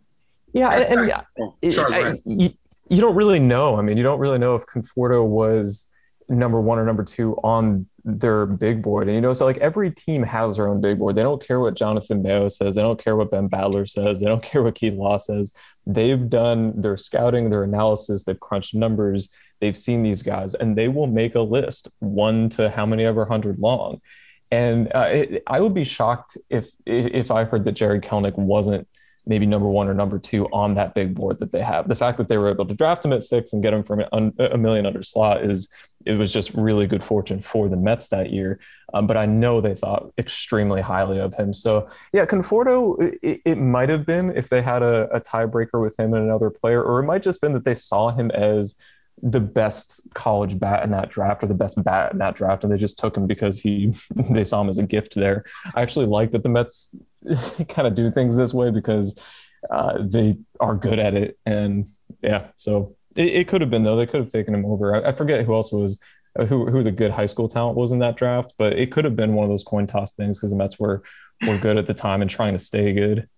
[0.52, 2.50] Yeah, and, and yeah, oh, sorry, I, you,
[2.88, 3.76] you don't really know.
[3.76, 5.88] I mean, you don't really know if Conforto was
[6.28, 9.06] number one or number two on their big board.
[9.06, 11.14] And you know, so like every team has their own big board.
[11.14, 12.74] They don't care what Jonathan Mayo says.
[12.74, 14.20] They don't care what Ben Badler says.
[14.20, 15.54] They don't care what Keith Law says.
[15.86, 19.30] They've done their scouting, their analysis, they've crunched numbers,
[19.60, 23.24] they've seen these guys, and they will make a list, one to how many ever
[23.24, 24.00] hundred long.
[24.50, 28.86] And uh, it, I would be shocked if if I heard that Jarred Kelenic wasn't
[29.26, 31.88] maybe number one or number two on that big board that they have.
[31.88, 34.00] The fact that they were able to draft him at six and get him from
[34.10, 35.72] a million under slot is
[36.06, 38.60] it was just really good fortune for the Mets that year.
[38.94, 41.52] Um, but I know they thought extremely highly of him.
[41.52, 45.98] So yeah, Conforto, it, it might have been if they had a, a tiebreaker with
[45.98, 48.76] him and another player, or it might just been that they saw him as
[49.22, 52.72] the best college bat in that draft or the best bat in that draft and
[52.72, 53.92] they just took him because he
[54.30, 55.44] they saw him as a gift there
[55.74, 56.96] i actually like that the mets
[57.68, 59.18] kind of do things this way because
[59.70, 61.88] uh, they are good at it and
[62.22, 63.96] yeah so it, it, could have been though.
[63.96, 64.94] They could have taken him over.
[64.94, 66.00] I, I forget who else was
[66.38, 69.04] uh, who, who the good high school talent was in that draft but it could
[69.04, 71.02] have been one of those coin toss things because the mets were
[71.46, 73.28] were good at the time and trying to stay good.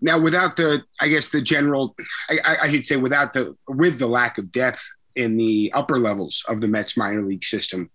[0.00, 1.96] Now, without the, I guess the general,
[2.30, 4.86] I, I should say, without the, with the lack of depth
[5.16, 7.90] in the upper levels of the Mets minor league system,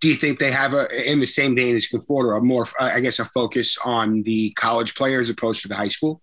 [0.00, 3.00] do you think they have a, in the same vein as Conforto, a more, I
[3.00, 6.20] guess, a focus on the college player as opposed to the high school?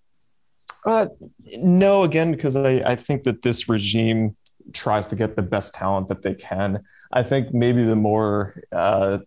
[0.85, 1.07] Uh,
[1.57, 4.35] no, again, because I, I think that this regime
[4.73, 6.83] tries to get the best talent that they can.
[7.11, 9.19] I think maybe the more uh,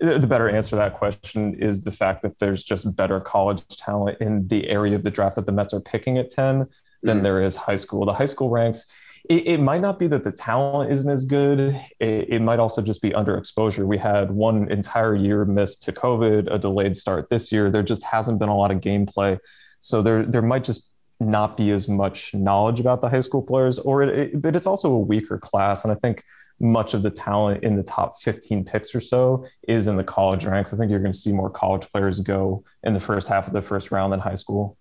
[0.00, 4.18] the better answer to that question is the fact that there's just better college talent
[4.20, 6.66] in the area of the draft that the Mets are picking at 10
[7.02, 7.22] than mm-hmm.
[7.22, 8.06] there is high school.
[8.06, 8.86] The high school ranks,
[9.28, 11.78] it, it, might not be that the talent isn't as good.
[11.98, 13.86] It, it might also just be underexposure.
[13.86, 17.70] We had one entire year missed to COVID, a delayed start this year.
[17.70, 19.38] There just hasn't been a lot of gameplay.
[19.80, 20.89] So there, there might just
[21.20, 24.90] not be as much knowledge about the high school players, or it, but it's also
[24.90, 25.84] a weaker class.
[25.84, 26.24] And I think
[26.58, 30.44] much of the talent in the top 15 picks or so is in the college
[30.44, 30.72] ranks.
[30.72, 33.52] I think you're going to see more college players go in the first half of
[33.52, 34.76] the first round than high school.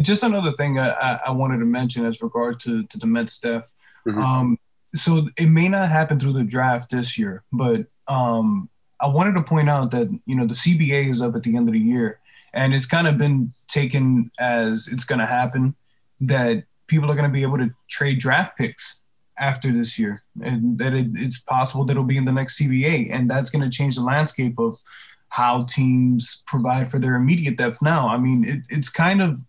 [0.00, 3.70] Just another thing I, I wanted to mention as regard to, to the Mets staff.
[4.08, 4.18] Mm-hmm.
[4.18, 4.58] Um,
[4.94, 8.70] so it may not happen through the draft this year, but um,
[9.00, 11.68] I wanted to point out that, you know, the CBA is up at the end
[11.68, 12.20] of the year
[12.54, 15.74] and it's kind of been taken as it's going to happen
[16.20, 19.00] that people are going to be able to trade draft picks
[19.38, 23.10] after this year, and that it, it's possible that it'll be in the next CBA,
[23.10, 24.76] and that's going to change the landscape of
[25.28, 27.80] how teams provide for their immediate depth.
[27.80, 29.40] Now, I mean, it, it's kind of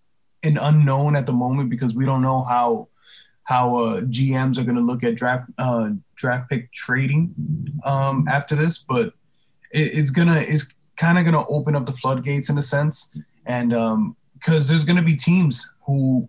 [0.41, 2.87] an unknown at the moment because we don't know how
[3.43, 7.35] how uh, GMs are going to look at draft uh, draft pick trading
[7.83, 9.07] um, after this, but
[9.71, 13.11] it, it's gonna it's kind of gonna open up the floodgates in a sense,
[13.45, 16.27] and because um, there's gonna be teams who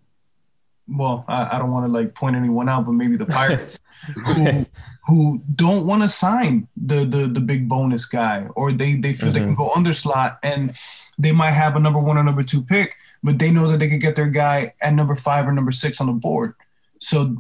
[0.87, 3.81] well, I, I don't want to like point anyone out, but maybe the Pirates
[4.27, 4.67] who
[5.07, 9.29] who don't want to sign the, the the big bonus guy, or they they feel
[9.29, 9.35] mm-hmm.
[9.35, 9.63] they can mm-hmm.
[9.63, 10.77] go under slot and
[11.19, 13.89] they might have a number one or number two pick, but they know that they
[13.89, 16.55] could get their guy at number five or number six on the board.
[16.99, 17.37] So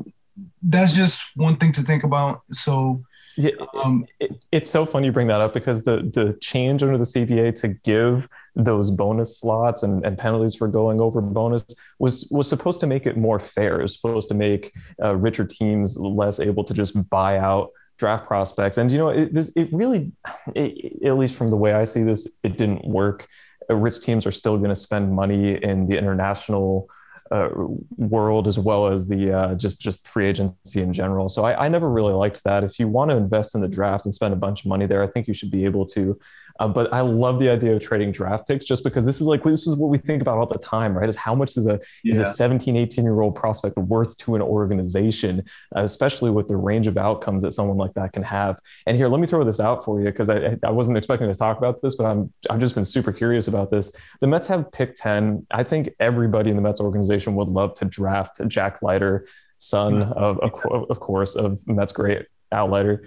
[0.63, 2.43] that's just one thing to think about.
[2.53, 3.05] So
[3.37, 6.99] yeah, um, it, it's so funny you bring that up because the the change under
[6.99, 11.65] the CBA to give those bonus slots and, and penalties for going over bonus
[11.99, 13.81] was was supposed to make it more fair.
[13.81, 14.73] It was supposed to make
[15.03, 18.79] uh, richer teams less able to just buy out draft prospects.
[18.79, 20.13] And you know, it, this, it really,
[20.55, 23.27] it, at least from the way I see this, it didn't work.
[23.71, 26.89] Uh, rich teams are still going to spend money in the international
[27.31, 27.49] uh,
[27.97, 31.29] world as well as the uh, just just free agency in general.
[31.29, 32.65] So I, I, never really liked that.
[32.65, 35.03] If you want to invest in the draft and spend a bunch of money there,
[35.03, 36.19] I think you should be able to.
[36.61, 39.43] Uh, but I love the idea of trading draft picks just because this is like
[39.43, 41.09] this is what we think about all the time, right?
[41.09, 42.13] Is how much is a yeah.
[42.13, 45.43] is a 17, 18 year old prospect worth to an organization,
[45.73, 48.61] especially with the range of outcomes that someone like that can have.
[48.87, 51.35] And here, let me throw this out for you because I, I wasn't expecting to
[51.35, 53.93] talk about this, but I'm I've just been super curious about this.
[54.21, 55.47] The Mets have pick 10.
[55.51, 59.27] I think everybody in the Mets organization would love to draft Jack Leiter,
[59.59, 63.05] son of, of, of course, of Mets great Leiter.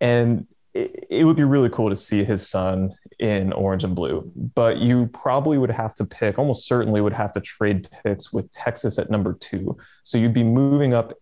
[0.00, 0.46] And
[0.76, 4.78] it, it would be really cool to see his son in orange and blue, but
[4.78, 8.98] you probably would have to pick, almost certainly would have to trade picks with Texas
[8.98, 9.76] at number two.
[10.02, 11.14] So you'd be moving up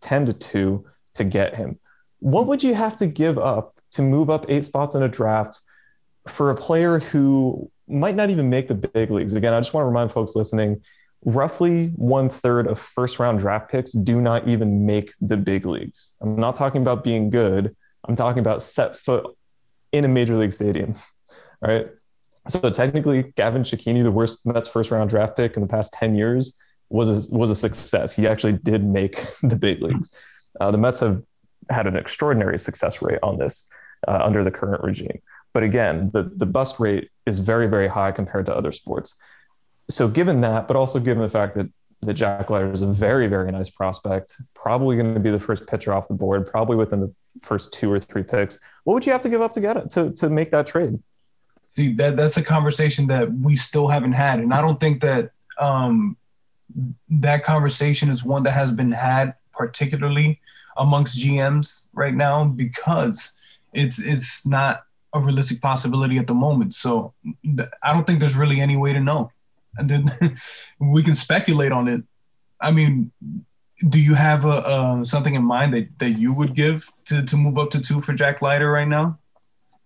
[0.00, 0.84] 10 to 2
[1.14, 1.78] to get him.
[2.20, 5.60] What would you have to give up to move up eight spots in a draft
[6.26, 9.34] for a player who might not even make the big leagues?
[9.34, 10.80] Again, I just want to remind folks listening
[11.24, 16.14] roughly one third of first round draft picks do not even make the big leagues.
[16.20, 17.76] I'm not talking about being good,
[18.08, 19.36] I'm talking about set foot
[19.92, 20.94] in a major league stadium,
[21.60, 21.86] right?
[22.48, 26.16] So technically, Gavin Cecchini, the worst Mets first round draft pick in the past 10
[26.16, 28.14] years, was a, was a success.
[28.14, 30.14] He actually did make the big leagues.
[30.60, 31.22] Uh, the Mets have
[31.70, 33.68] had an extraordinary success rate on this
[34.08, 35.20] uh, under the current regime.
[35.52, 39.20] But again, the, the bust rate is very, very high compared to other sports.
[39.90, 41.68] So, given that, but also given the fact that,
[42.02, 45.66] that Jack Leiter is a very, very nice prospect, probably going to be the first
[45.66, 49.12] pitcher off the board, probably within the first two or three picks, what would you
[49.12, 50.98] have to give up to get it to, to make that trade?
[51.68, 54.40] See, that, that's a conversation that we still haven't had.
[54.40, 56.16] And I don't think that um,
[57.08, 60.40] that conversation is one that has been had particularly
[60.76, 63.38] amongst GMs right now because
[63.72, 64.84] it's it's not
[65.14, 66.74] a realistic possibility at the moment.
[66.74, 67.12] So
[67.44, 69.30] th- I don't think there's really any way to know.
[69.76, 70.36] And then
[70.78, 72.02] we can speculate on it.
[72.60, 73.12] I mean,
[73.88, 77.36] do you have a, uh, something in mind that, that you would give to, to
[77.36, 79.18] move up to two for Jack Leiter right now?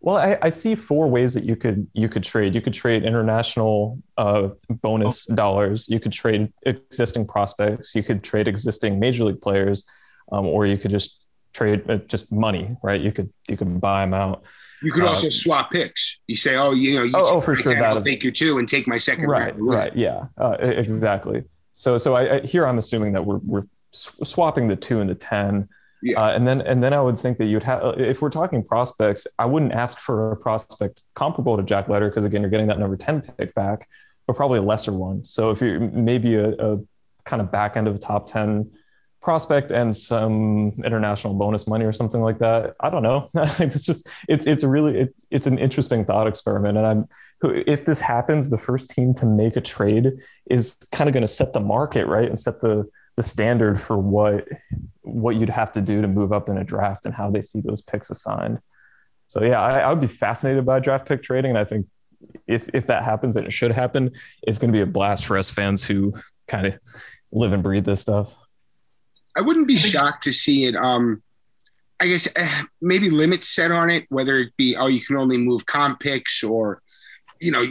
[0.01, 2.55] Well, I, I, see four ways that you could you could trade.
[2.55, 5.35] You could trade international uh, bonus okay.
[5.35, 5.89] dollars.
[5.89, 7.95] You could trade existing prospects.
[7.95, 9.85] You could trade existing major league players,
[10.31, 11.26] um, or you could just
[11.57, 13.01] trade uh, just money, right?
[13.01, 14.45] You could you could buy them out.
[14.83, 16.19] You could also uh, swap picks.
[16.27, 18.59] You say, oh, you know, you oh, oh for sure, that I'll take your two
[18.59, 19.27] and take my second.
[19.27, 19.67] Right, round.
[19.67, 21.45] right, yeah, uh, exactly.
[21.73, 25.15] So, so I, I, here I'm assuming that we're we're swapping the two and the
[25.15, 25.69] ten
[26.03, 26.21] yeah.
[26.21, 28.63] Uh, and then and then I would think that you'd have uh, if we're talking
[28.63, 32.69] prospects, I wouldn't ask for a prospect comparable to Jack Leiter because again, you're getting
[32.69, 33.89] that number 10 pick back,
[34.27, 35.25] but probably a lesser one.
[35.25, 36.79] So if you're maybe a, a
[37.25, 38.71] kind of back end of a top 10
[39.27, 42.77] prospect and some international bonus money or something like that.
[42.79, 43.29] I don't know.
[43.35, 47.09] it's just it's it's really it, it's an interesting thought experiment, and I'm
[47.67, 50.13] if this happens, the first team to make a trade
[50.49, 53.99] is kind of going to set the market right and set the the standard for
[53.99, 54.47] what
[55.03, 57.61] what you'd have to do to move up in a draft and how they see
[57.61, 58.61] those picks assigned.
[59.27, 61.89] So yeah, I, I would be fascinated by draft pick trading, and I think
[62.47, 64.13] if if that happens and it should happen,
[64.43, 66.15] it's going to be a blast for us fans who
[66.47, 66.79] kind of
[67.33, 68.33] live and breathe this stuff.
[69.37, 70.75] I wouldn't be shocked to see it.
[70.75, 71.23] Um,
[72.01, 75.39] I guess uh, maybe limits set on it, whether it be oh you can only
[75.39, 76.83] move comp picks or
[77.41, 77.65] you know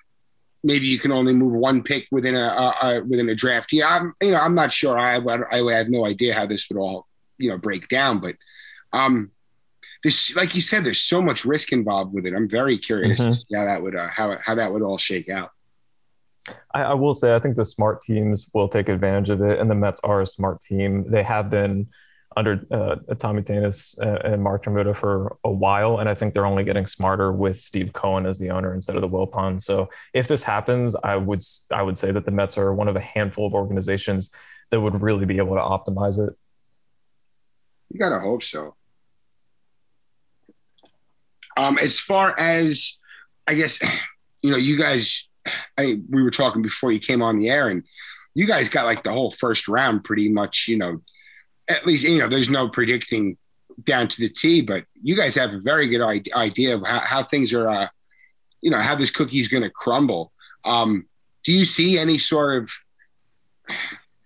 [0.64, 3.72] maybe you can only move one pick within a, a, a within a draft.
[3.72, 4.98] Yeah, I'm you know I'm not sure.
[4.98, 7.06] I, I I have no idea how this would all
[7.38, 8.36] you know break down, but
[8.92, 9.30] um,
[10.04, 12.34] this like you said, there's so much risk involved with it.
[12.34, 13.56] I'm very curious mm-hmm.
[13.56, 15.50] how that would uh, how how that would all shake out.
[16.74, 19.70] I, I, will say I think the smart teams will take advantage of it, and
[19.70, 21.10] the Mets are a smart team.
[21.10, 21.88] They have been
[22.36, 26.64] under uh, Tommy Tanous and Mark Tramuta for a while, and I think they're only
[26.64, 29.60] getting smarter with Steve Cohen as the owner instead of the Wilpon.
[29.60, 32.96] So if this happens, I would I would say that the Mets are one of
[32.96, 34.30] a handful of organizations
[34.70, 36.34] that would really be able to optimize it.
[37.90, 38.74] You gotta hope so.
[41.56, 42.98] Um, as far as
[43.46, 43.82] I guess,
[44.42, 45.28] you know, you guys,
[45.78, 47.84] I, we were talking before you came on the air, and
[48.34, 51.00] you guys got like the whole first round pretty much, you know
[51.68, 53.36] at least you know there's no predicting
[53.84, 56.02] down to the T, but you guys have a very good
[56.34, 57.88] idea of how, how things are, uh,
[58.60, 60.32] you know, how this cookie is going to crumble.
[60.64, 61.06] Um,
[61.44, 62.70] do you see any sort of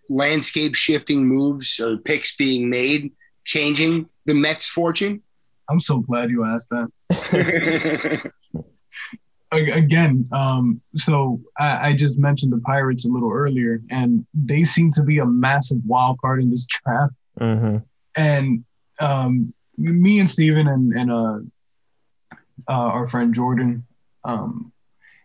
[0.08, 3.12] landscape shifting moves or picks being made,
[3.44, 5.22] changing the Mets' fortune?
[5.70, 8.32] I'm so glad you asked that.
[9.52, 14.90] Again, um, so I, I, just mentioned the Pirates a little earlier, and they seem
[14.92, 17.14] to be a massive wild card in this draft.
[17.38, 17.76] Mm-hmm.
[18.16, 18.64] And
[18.98, 21.38] um, me and Steven and, and uh,
[22.68, 23.86] uh, our friend Jordan
[24.24, 24.72] um,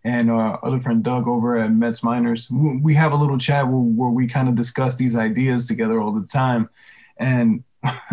[0.04, 3.78] and our other friend Doug over at Mets Miners, we have a little chat where,
[3.78, 6.70] where we kind of discuss these ideas together all the time.
[7.18, 7.64] And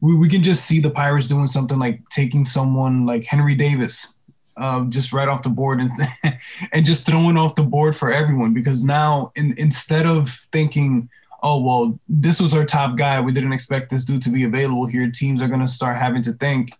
[0.00, 4.13] we, we can just see the Pirates doing something like taking someone like Henry Davis
[4.56, 5.92] uh, just right off the board and
[6.72, 8.52] and just throwing off the board for everyone.
[8.52, 11.08] Because now in, instead of thinking–
[11.46, 14.86] oh well this was our top guy we didn't expect this dude to be available
[14.86, 16.72] here teams are going to start having to think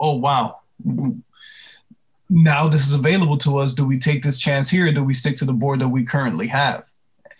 [0.00, 0.58] oh wow
[2.30, 3.74] now this is available to us.
[3.74, 4.86] Do we take this chance here?
[4.86, 6.84] Or do we stick to the board that we currently have?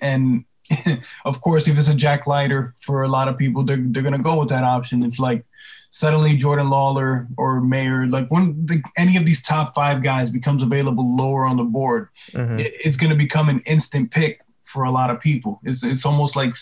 [0.02, 0.44] And
[1.24, 4.16] of course, if it's a Jack Leiter for a lot of people, they're, they're going
[4.16, 5.04] to go with that option.
[5.04, 5.44] If like
[5.90, 10.62] suddenly Jordan Lawlar or Mayer, like when the, any of these top five guys becomes
[10.62, 12.58] available lower on the board, mm-hmm.
[12.58, 15.60] it, it's going to become an instant pick for a lot of people.
[15.64, 16.52] It's, it's almost like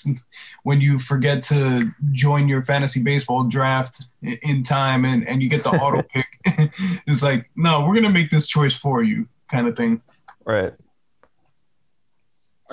[0.63, 5.63] when you forget to join your fantasy baseball draft in time and, and you get
[5.63, 6.27] the auto pick.
[7.07, 10.01] it's like, no, we're going to make this choice for you kind of thing.
[10.47, 10.73] Right.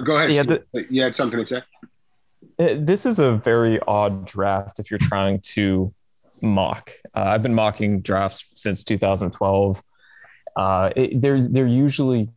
[0.02, 0.34] Go ahead.
[0.34, 1.62] Yeah, the, you had something to say.
[2.58, 5.94] This is a very odd draft if you're trying to
[6.46, 6.92] mock.
[7.16, 9.84] Uh, I've been mocking drafts since 2012.
[10.56, 12.30] Uh, it, there's there usually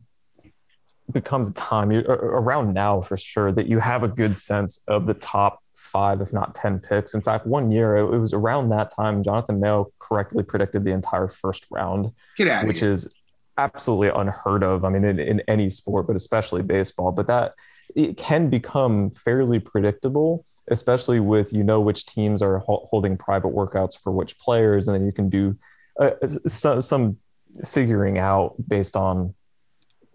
[1.11, 5.13] becomes a time around now for sure that you have a good sense of the
[5.13, 7.13] top five, if not 10 picks.
[7.13, 11.27] In fact, one year it was around that time, Jonathan Mayo correctly predicted the entire
[11.27, 12.11] first round,
[12.65, 12.91] which here.
[12.91, 13.13] is
[13.57, 14.85] absolutely unheard of.
[14.85, 17.11] I mean, in, in any sport, but especially baseball.
[17.11, 17.53] But that
[17.95, 23.99] it can become fairly predictable, especially with you know which teams are holding private workouts
[23.99, 25.57] for which players, and then you can do
[25.99, 26.11] uh,
[26.47, 27.17] some, some
[27.65, 29.33] figuring out based on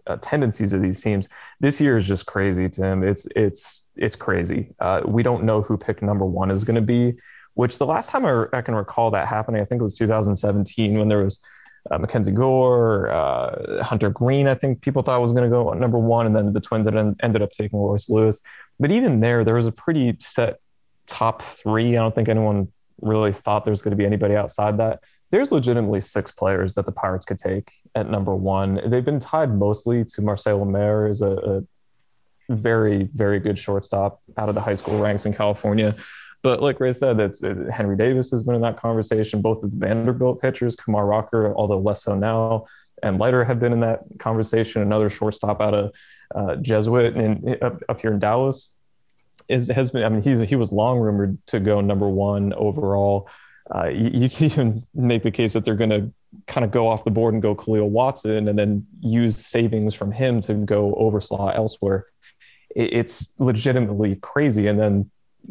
[0.07, 1.27] uh, tendencies of these teams.
[1.59, 3.03] This year is just crazy, Tim.
[3.03, 4.73] It's it's it's crazy.
[4.79, 7.13] Uh, we don't know who pick number one is going to be.
[7.53, 10.99] Which the last time I, I, can recall that happening, I think it was 2017
[10.99, 11.39] when there was
[11.91, 15.99] uh, Mackenzie Gore, uh, Hunter Greene, I think people thought was going to go number
[15.99, 18.41] one, and then the Twins ended up taking Royce Lewis.
[18.79, 20.59] But even there, there was a pretty set
[21.07, 21.95] top three.
[21.95, 22.71] I don't think anyone
[23.01, 25.01] really thought there was going to be anybody outside that.
[25.31, 28.79] There's legitimately six players that the Pirates could take at number one.
[28.85, 31.63] They've been tied mostly to Marcelo Mayer as a, a
[32.53, 35.95] very, very good shortstop out of the high school ranks in California.
[36.45, 39.41] But like Ray said, it's it, Henry Davis has been in that conversation.
[39.41, 42.67] Both of the Vanderbilt pitchers, Kumar Rocker, although less so now,
[43.01, 44.83] and Leiter have been in that conversation.
[44.83, 45.95] Another shortstop out of
[46.35, 48.77] uh, Jesuit and up, up here in Dallas
[49.47, 50.03] is has been.
[50.03, 53.27] I mean, he he was long rumored to go number one overall.
[53.73, 56.13] Uh, you, you, can even make the case that they're going to
[56.45, 60.11] kind of go off the board and go Khalil Watson, and then use savings from
[60.11, 62.05] him to go overslot elsewhere.
[62.75, 64.67] It, it's legitimately crazy.
[64.67, 65.09] And then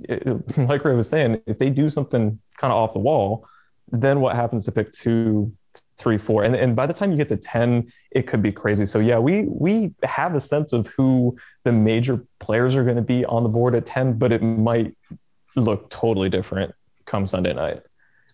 [0.57, 3.47] like Ray was saying, if they do something kind of off the wall,
[3.91, 5.53] then what happens to pick two,
[5.99, 8.87] three, four, and and by the time you get to ten, it could be crazy.
[8.87, 13.03] So yeah, we we have a sense of who the major players are going to
[13.03, 14.97] be on the board at ten, but it might
[15.57, 16.75] look totally different
[17.07, 17.83] come Sunday night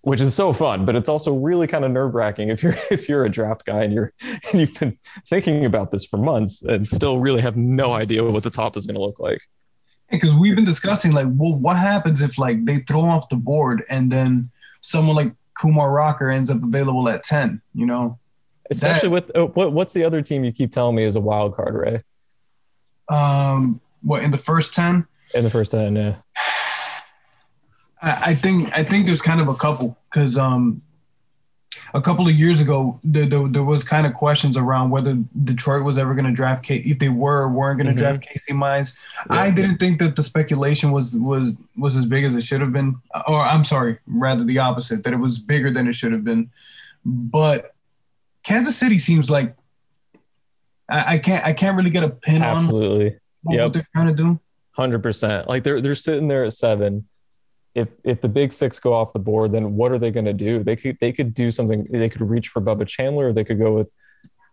[0.02, 3.08] which is so fun, but it's also really kind of nerve wracking if you're if
[3.08, 4.12] you're a draft guy and you're
[4.50, 4.98] and you've been
[5.28, 8.86] thinking about this for months and still really have no idea what the top is
[8.86, 9.42] going to look like
[10.10, 13.84] because we've been discussing like, well, what happens if like they throw off the board
[13.88, 14.50] and then
[14.80, 17.62] someone like Kumar Rocker ends up available at ten?
[17.74, 18.18] You know,
[18.70, 21.20] especially that, with uh, what, what's the other team you keep telling me is a
[21.20, 22.02] wild card, Ray?
[23.08, 25.06] Um, what in the first ten?
[25.34, 26.16] In the first ten, yeah.
[28.02, 30.82] I, I think I think there's kind of a couple because um
[31.94, 35.84] a couple of years ago, there, there, there was kind of questions around whether Detroit
[35.84, 38.18] was ever going to draft K- if they were weren't going to mm-hmm.
[38.18, 38.98] draft Casey Mize.
[39.30, 39.36] Yeah.
[39.36, 42.72] I didn't think that the speculation was was was as big as it should have
[42.72, 46.24] been, or I'm sorry, rather the opposite, that it was bigger than it should have
[46.24, 46.50] been.
[47.04, 47.74] But
[48.42, 49.54] Kansas City seems like
[50.88, 53.06] I, I can't I can't really get a pin Absolutely.
[53.06, 53.64] on what, yep.
[53.64, 54.40] what they're trying to do.
[54.72, 55.48] Hundred percent.
[55.48, 57.06] Like they're they're sitting there at seven
[57.74, 60.32] if if the big six go off the board, then what are they going to
[60.32, 60.62] do?
[60.62, 61.86] They could they could do something.
[61.90, 63.32] They could reach for Bubba Chandler.
[63.32, 63.94] They could go with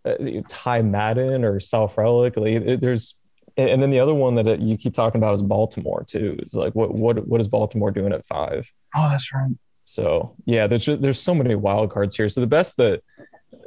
[0.06, 0.16] uh,
[0.48, 2.38] Ty Madden or Frelick.
[2.38, 3.16] Like, there's
[3.58, 6.38] and then the other one that you keep talking about is Baltimore too.
[6.40, 8.72] Is like what what what is Baltimore doing at five?
[8.96, 9.52] Oh, that's right.
[9.84, 12.30] So yeah, there's just, there's so many wild cards here.
[12.30, 13.02] So the best that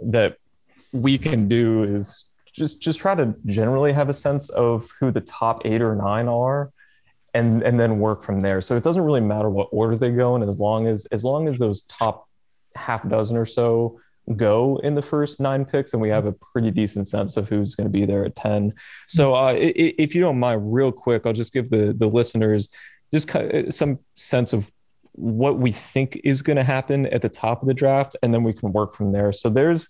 [0.03, 0.37] that
[0.93, 5.21] we can do is just just try to generally have a sense of who the
[5.23, 6.71] top eight or nine are
[7.35, 8.61] and and then work from there.
[8.61, 11.49] So it doesn't really matter what order they go in, as long as as long
[11.49, 12.29] as those top
[12.75, 14.01] half dozen or so
[14.37, 17.75] go in the first nine picks, and we have a pretty decent sense of who's
[17.75, 18.73] going to be there at ten.
[19.07, 22.71] So uh, if you don't mind, real quick, I'll just give the the listeners
[23.13, 23.31] just
[23.71, 24.71] some sense of
[25.13, 28.45] what we think is going to happen at the top of the draft, and then
[28.45, 29.33] we can work from there.
[29.33, 29.89] So there's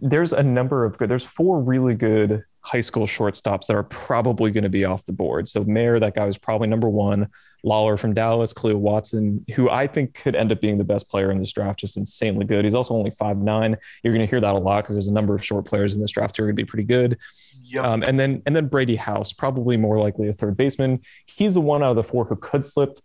[0.00, 1.08] there's a number of good.
[1.08, 5.12] There's four really good high school shortstops that are probably going to be off the
[5.12, 5.48] board.
[5.48, 7.28] So Mayer, that guy was probably number one.
[7.64, 11.30] Lawlar from Dallas, Khalil Watson, who I think could end up being the best player
[11.30, 12.64] in this draft, just insanely good.
[12.64, 13.76] He's also only five nine.
[14.02, 16.00] You're going to hear that a lot because there's a number of short players in
[16.00, 17.18] this draft who are going to be pretty good.
[17.64, 17.84] Yep.
[17.84, 21.00] Um, and then and then Brady House, probably more likely a third baseman.
[21.26, 22.98] He's the one out of the four who could slip.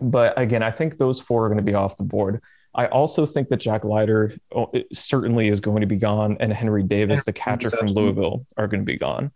[0.00, 2.42] But again, I think those four are going to be off the board.
[2.74, 6.82] I also think that Jack Leiter oh, certainly is going to be gone, and Henry
[6.82, 9.32] Davis, the catcher from Louisville, are going to be gone.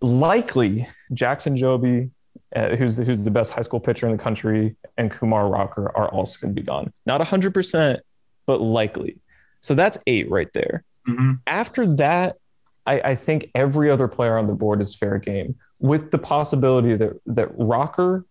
[0.00, 2.10] Likely, Jackson Jobe,
[2.54, 6.08] uh, who's who's the best high school pitcher in the country, and Kumar Rocker are
[6.08, 6.92] also going to be gone.
[7.04, 7.98] Not 100%,
[8.46, 9.18] but likely.
[9.60, 10.84] So that's eight right there.
[11.08, 11.32] Mm-hmm.
[11.46, 12.36] After that,
[12.86, 16.94] I, I, think every other player on the board is fair game, with the possibility
[16.94, 18.24] that that Rocker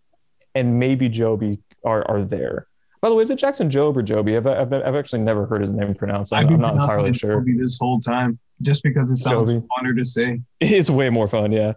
[0.56, 2.68] and maybe Joby are are there.
[3.02, 4.36] By the way, is it Jackson Job or Joby?
[4.36, 6.34] I've, I've, I've actually never heard his name pronounced.
[6.34, 7.44] I'm, I'm not entirely sure.
[7.46, 9.66] This whole time, just because it sounds Joby.
[9.68, 10.42] funner to say.
[10.60, 11.74] It's way more fun, yeah.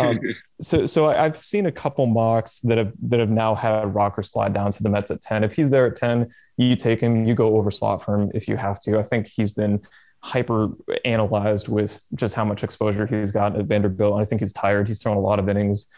[0.00, 0.18] Um,
[0.60, 4.52] so, so I've seen a couple mocks that have that have now had Rocker slide
[4.52, 5.44] down to the Mets at ten.
[5.44, 7.24] If he's there at ten, you take him.
[7.24, 8.98] You go over slot for him if you have to.
[8.98, 9.80] I think he's been
[10.24, 10.70] hyper
[11.04, 14.18] analyzed with just how much exposure he's got at Vanderbilt.
[14.18, 14.88] I think he's tired.
[14.88, 15.88] He's thrown a lot of innings.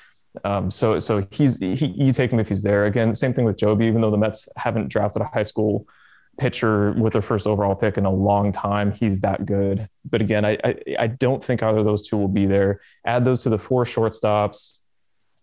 [0.44, 2.86] Um, so so he's he, you take him if he's there.
[2.86, 3.86] Again, same thing with Joby.
[3.86, 5.86] Even though the Mets haven't drafted a high school
[6.38, 9.86] pitcher with their first overall pick in a long time, he's that good.
[10.04, 12.80] But again, I, I I don't think either of those two will be there.
[13.04, 14.78] Add those to the four shortstops,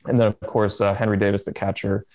[0.06, 2.06] and then of course uh, Henry Davis, the catcher,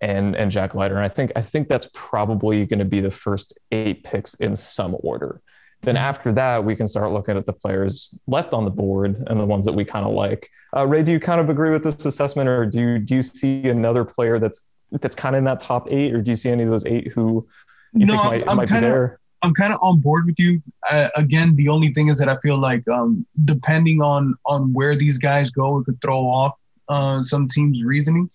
[0.00, 0.96] and and Jack Leiter.
[0.96, 4.56] And I think I think that's probably going to be the first eight picks in
[4.56, 5.40] some order.
[5.86, 9.38] Then after that, we can start looking at the players left on the board and
[9.38, 10.50] the ones that we kind of like.
[10.76, 13.22] Uh, Ray, do you kind of agree with this assessment, or do you do you
[13.22, 16.50] see another player that's that's kind of in that top eight, or do you see
[16.50, 17.46] any of those eight who
[17.92, 19.20] you no, think might, I'm, might kinda, be there?
[19.42, 20.60] I'm kind of on board with you.
[20.90, 24.96] Uh, again, the only thing is that I feel like um, depending on on where
[24.96, 26.54] these guys go, it could throw off
[26.88, 28.28] uh, some teams' reasoning,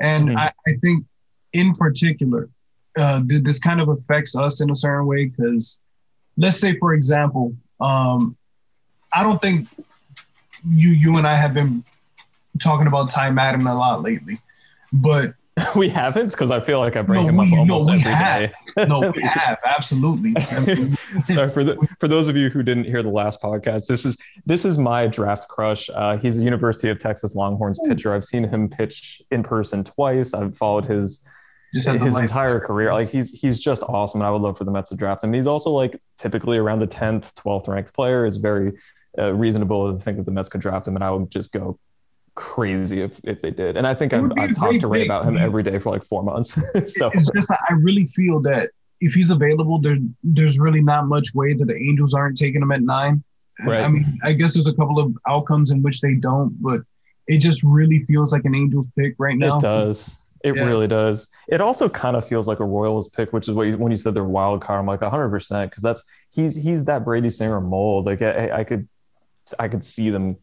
[0.00, 0.38] and mm-hmm.
[0.38, 1.04] I, I, think
[1.52, 2.48] in particular,
[2.96, 5.80] uh, this kind of affects us in a certain way because
[6.36, 8.36] let's say, for example, um,
[9.12, 9.68] I don't think
[10.68, 11.84] you you and I have been
[12.58, 14.40] talking about Ty Madden a lot lately,
[14.92, 15.34] but
[15.76, 18.00] we haven't because I feel like I bring no, him we, up almost no, we
[18.00, 18.52] every have.
[18.76, 18.84] day.
[18.86, 20.34] no, we have absolutely.
[21.24, 24.16] so for the, for those of you who didn't hear the last podcast, this is
[24.46, 25.88] this is my draft crush.
[25.94, 28.12] Uh, he's a University of Texas Longhorns pitcher.
[28.12, 30.34] I've seen him pitch in person twice.
[30.34, 31.24] I've followed his
[31.74, 32.92] his entire career.
[32.92, 34.20] Like he's he's just awesome.
[34.20, 35.32] And I would love for the Mets to draft him.
[35.32, 38.26] He's also like typically around the 10th, 12th ranked player.
[38.26, 38.72] Is very
[39.18, 41.78] uh, reasonable to think that the Mets could draft him, and I would just go
[42.34, 43.76] crazy if, if they did.
[43.76, 46.22] And I think I've, I've talked to Ray about him every day for like four
[46.22, 46.54] months.
[46.96, 48.70] so it's just I really feel that
[49.00, 52.72] if he's available, there's there's really not much way that the Angels aren't taking him
[52.72, 53.22] at nine.
[53.64, 53.80] Right.
[53.80, 56.80] I mean, I guess there's a couple of outcomes in which they don't, but
[57.28, 59.58] it just really feels like an Angels pick right now.
[59.58, 60.16] It does.
[60.44, 60.64] It yeah.
[60.64, 61.28] really does.
[61.48, 63.96] It also kind of feels like a Royals pick, which is what you, when you
[63.96, 64.78] said they're wild card.
[64.78, 68.04] I'm like 100 percent because that's he's he's that Brady Singer mold.
[68.04, 68.86] Like I, I, could
[69.58, 70.36] I could see them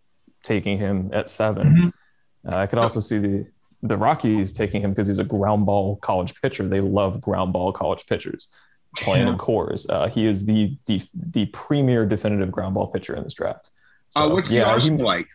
[0.43, 2.49] taking him at 7 mm-hmm.
[2.51, 3.45] uh, I could also see the
[3.83, 6.67] the Rockies taking him because he's a ground ball college pitcher.
[6.67, 8.51] They love ground ball college pitchers
[8.97, 9.33] playing yeah.
[9.33, 9.89] in Coors.
[9.89, 13.69] Uh, he is the, the the premier definitive ground ball pitcher in this draft.
[14.15, 15.27] Uh, so, uh, what's yeah, he, like?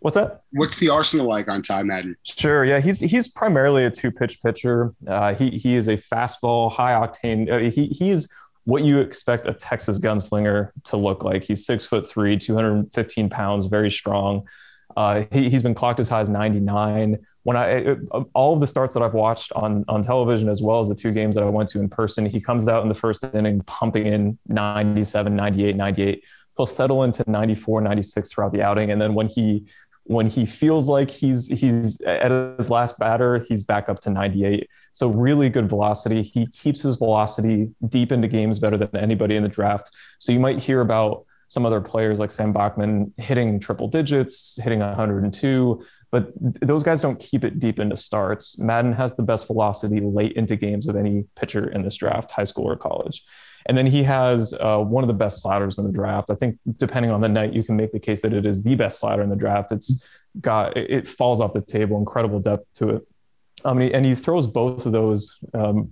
[0.00, 0.42] What's that?
[0.52, 2.16] What's the arsenal like on Ty Madden?
[2.22, 2.64] Sure.
[2.64, 4.94] Yeah, he's he's primarily a two pitch pitcher.
[5.06, 7.50] Uh, he he is a fastball, high octane.
[7.50, 8.30] Uh, he he is
[8.64, 11.44] what you expect a Texas gunslinger to look like.
[11.44, 14.46] He's six foot three, 215 pounds, very strong.
[14.96, 17.18] Uh, he, has been clocked as high as 99.
[17.42, 17.98] When I it,
[18.32, 21.12] all of the starts that I've watched on on television, as well as the two
[21.12, 24.06] games that I went to in person, he comes out in the first inning pumping
[24.06, 26.24] in 97, 98, 98
[26.56, 28.90] he'll settle into 94 96 throughout the outing.
[28.90, 29.66] And then when he
[30.04, 34.68] when he feels like he's he's at his last batter he's back up to 98
[34.92, 36.22] so really good velocity.
[36.22, 39.90] He keeps his velocity deep into games better than anybody in the draft.
[40.18, 44.80] So you might hear about some other players like sam bachman hitting triple digits hitting
[44.80, 48.56] 102 but those guys don't keep it deep into starts.
[48.56, 52.44] Madden has the best velocity late into games of any pitcher in this draft high
[52.44, 53.24] school or college
[53.66, 56.30] and then he has uh, one of the best sliders in the draft.
[56.30, 58.74] I think depending on the night, you can make the case that it is the
[58.74, 59.72] best slider in the draft.
[59.72, 60.04] It's
[60.40, 63.06] got it falls off the table, incredible depth to it.
[63.64, 65.90] Um, and, he, throws both of those um,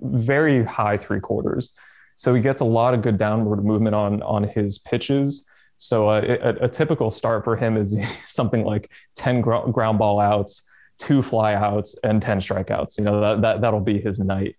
[0.00, 1.74] very high three quarters.
[2.14, 5.48] So he gets a lot of good downward movement on on his pitches.
[5.76, 6.20] So uh,
[6.60, 7.96] a, a, typical start for him is
[8.26, 10.62] something like 10 gr- ground ball outs,
[10.98, 12.98] two fly outs, and 10 strikeouts.
[12.98, 14.56] You know, that, that, that'll be his night.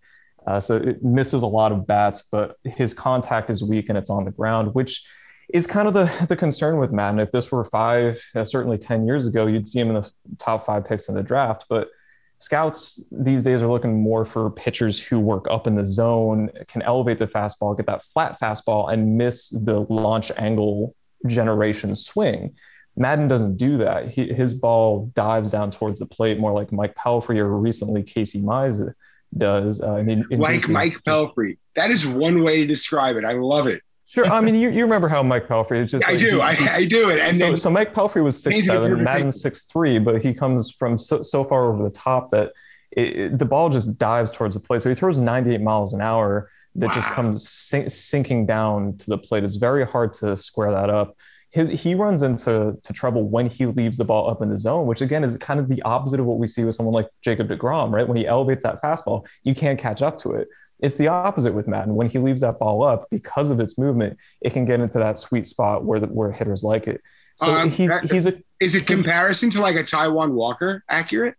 [0.49, 4.09] Uh, so it misses a lot of bats, but his contact is weak and it's
[4.09, 5.07] on the ground, which
[5.53, 7.19] is kind of the, the concern with Madden.
[7.19, 10.65] If this were five, uh, certainly 10 years ago, you'd see him in the top
[10.65, 11.65] five picks in the draft.
[11.69, 11.89] But
[12.39, 16.81] scouts these days are looking more for pitchers who work up in the zone, can
[16.81, 20.95] elevate the fastball, get that flat fastball, and miss the launch angle
[21.27, 22.55] generation swing.
[22.97, 24.09] Madden doesn't do that.
[24.09, 28.41] He, his ball dives down towards the plate more like Mike Pelfrey or recently Casey
[28.41, 28.95] Mize
[29.37, 29.81] does.
[29.81, 31.57] Uh, like Mike Pelfrey.
[31.75, 33.25] That is one way to describe it.
[33.25, 33.81] I love it.
[34.05, 34.25] Sure.
[34.25, 36.03] I mean, you, you remember how Mike Pelfrey is just.
[36.07, 36.35] I like, do.
[36.37, 37.19] he- I, I do it.
[37.19, 40.71] And so, then, so Mike Pelfrey was six seven, Madden's six three, but he comes
[40.71, 42.53] from so, so far over the top that
[42.91, 44.81] it, it- the ball just dives towards the plate.
[44.81, 49.17] So he throws 98 miles an hour that just comes sink, sinking down to the
[49.17, 49.43] plate.
[49.43, 51.15] It's very hard to square that up.
[51.51, 54.85] His, he runs into to trouble when he leaves the ball up in the zone,
[54.85, 57.49] which again is kind of the opposite of what we see with someone like Jacob
[57.49, 58.07] DeGrom, right?
[58.07, 60.47] When he elevates that fastball, you can't catch up to it.
[60.79, 61.95] It's the opposite with Madden.
[61.95, 65.17] When he leaves that ball up, because of its movement, it can get into that
[65.17, 67.01] sweet spot where the, where hitters like it.
[67.39, 71.35] So Um, he's that- he's a is it comparison to like a Taijuan Walker accurate?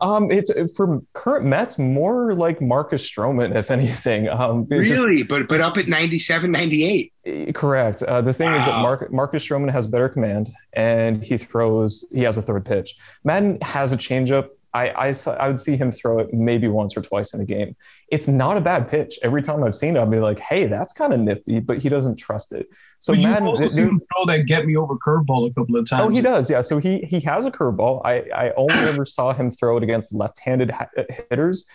[0.00, 4.28] um it's for current Mets more like Marcus Stroman if anything.
[4.30, 5.22] Um it just- Really?
[5.22, 7.12] But but up at 97, 98.
[7.26, 8.02] eh, correct.
[8.02, 12.22] Uh, the thing is that Mark, Marcus Stroman has better command and he throws he
[12.22, 12.94] has a third pitch.
[13.24, 14.48] Madden has a changeup.
[14.74, 17.76] I, I I would see him throw it maybe once or twice in a game.
[18.08, 19.18] It's not a bad pitch.
[19.22, 21.88] Every time I've seen it, I'll be like, hey, that's kind of nifty, but he
[21.88, 22.68] doesn't trust it.
[23.00, 25.54] So but you Madden, also th- see him throw that get me over curveball a
[25.54, 26.04] couple of times.
[26.04, 26.48] Oh, he does.
[26.48, 26.62] Yeah.
[26.62, 28.00] So he he has a curveball.
[28.04, 31.66] I I only ever saw him throw it against left-handed ha- uh, hitters.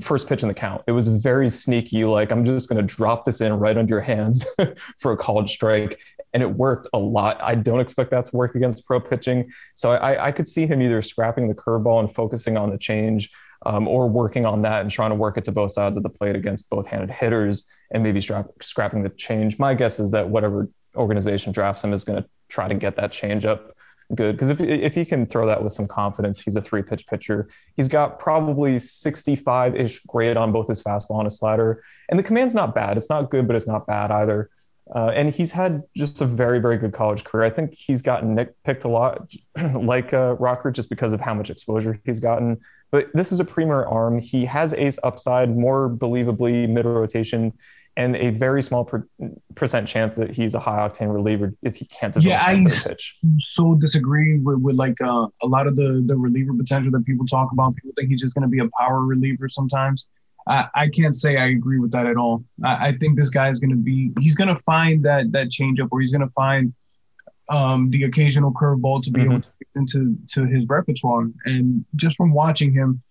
[0.00, 0.82] First pitch in the count.
[0.86, 2.04] It was very sneaky.
[2.04, 4.46] Like I'm just going to drop this in right under your hands
[4.98, 5.98] for a called strike,
[6.32, 7.40] and it worked a lot.
[7.40, 9.50] I don't expect that to work against pro pitching.
[9.74, 13.30] So I I could see him either scrapping the curveball and focusing on the change.
[13.64, 16.10] Um, or working on that and trying to work it to both sides of the
[16.10, 19.58] plate against both handed hitters and maybe strap, scrapping the change.
[19.58, 23.12] My guess is that whatever organization drafts him is going to try to get that
[23.12, 23.76] change up
[24.14, 27.06] good because if, if he can throw that with some confidence he's a three pitch
[27.06, 32.18] pitcher he's got probably 65 ish grade on both his fastball and his slider and
[32.18, 34.48] the command's not bad it's not good but it's not bad either
[34.94, 38.34] uh, and he's had just a very very good college career i think he's gotten
[38.34, 39.30] nick picked a lot
[39.74, 42.56] like uh, rocker just because of how much exposure he's gotten
[42.90, 47.52] but this is a premier arm he has ace upside more believably mid rotation
[47.98, 49.08] and a very small per-
[49.54, 53.18] percent chance that he's a high octane reliever if he can't develop Yeah, I- pitch.
[53.48, 57.24] so disagree with, with like uh, a lot of the the reliever potential that people
[57.24, 57.74] talk about.
[57.74, 60.10] People think he's just going to be a power reliever sometimes.
[60.46, 62.44] I, I can't say I agree with that at all.
[62.64, 65.48] I, I think this guy is going to be he's going to find that that
[65.48, 66.72] changeup or he's going to find
[67.48, 71.26] um, the occasional curveball to be able to fit into to his repertoire.
[71.44, 73.02] And just from watching him,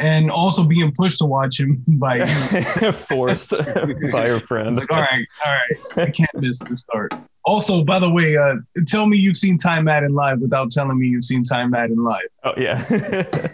[0.00, 3.50] and also being pushed to watch him by you, forced
[4.12, 4.76] by your friend.
[4.76, 7.12] like all right, all right, I can't miss the start.
[7.46, 8.54] Also, by the way, uh,
[8.86, 12.22] tell me you've seen Ty Madden live without telling me you've seen Ty Madden live.
[12.42, 13.52] Oh yeah,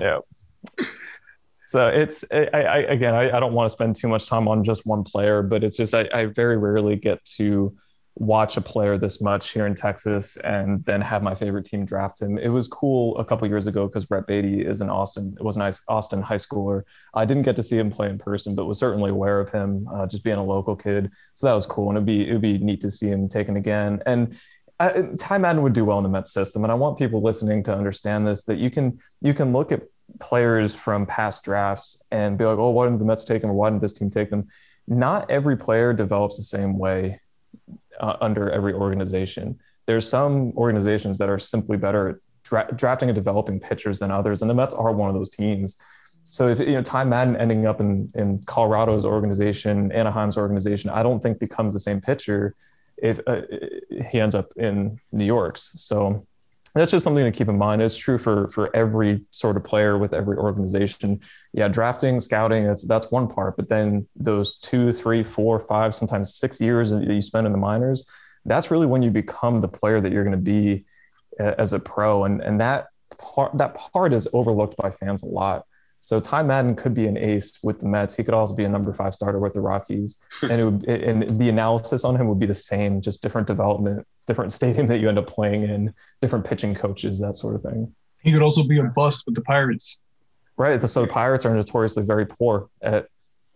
[0.00, 0.18] yeah.
[1.66, 4.62] So it's I, I again I, I don't want to spend too much time on
[4.62, 7.76] just one player, but it's just I, I very rarely get to
[8.14, 12.22] watch a player this much here in Texas and then have my favorite team draft
[12.22, 12.38] him.
[12.38, 15.34] It was cool a couple years ago because Brett Baty is an Austin.
[15.40, 16.82] It was a nice Austin high schooler.
[17.14, 19.88] I didn't get to see him play in person, but was certainly aware of him,
[19.92, 21.10] uh, just being a local kid.
[21.34, 24.04] So that was cool, and it'd be it'd be neat to see him taken again.
[24.06, 24.38] And
[24.78, 27.64] uh, Ty Madden would do well in the Mets system, and I want people listening
[27.64, 29.82] to understand this that you can you can look at
[30.20, 33.54] players from past drafts and be like, oh, why didn't the Mets take them or
[33.54, 34.48] why didn't this team take them?
[34.86, 37.20] Not every player develops the same way
[38.00, 39.58] uh, under every organization.
[39.86, 44.42] There's some organizations that are simply better at dra- drafting and developing pitchers than others,
[44.42, 45.76] and the Mets are one of those teams.
[46.24, 51.02] So if you know Ty Madden ending up in in Colorado's organization, Anaheim's organization, I
[51.02, 52.54] don't think becomes the same pitcher
[52.96, 53.42] if uh,
[54.10, 55.72] he ends up in New York's.
[55.76, 56.26] So
[56.76, 57.80] that's just something to keep in mind.
[57.80, 61.20] It's true for for every sort of player with every organization.
[61.52, 66.34] Yeah, drafting, scouting, that's that's one part, but then those two, three, four, five, sometimes
[66.34, 68.06] six years that you spend in the minors,
[68.44, 70.84] that's really when you become the player that you're going to be
[71.38, 75.64] as a pro, and and that part that part is overlooked by fans a lot.
[76.00, 78.14] So Ty Madden could be an ace with the Mets.
[78.14, 81.38] He could also be a number five starter with the Rockies, and it would, and
[81.38, 85.08] the analysis on him would be the same, just different development, different stadium that you
[85.08, 87.94] end up playing in, different pitching coaches, that sort of thing.
[88.22, 90.02] He could also be a bust with the Pirates.
[90.56, 90.80] Right.
[90.80, 93.06] So the Pirates are notoriously very poor at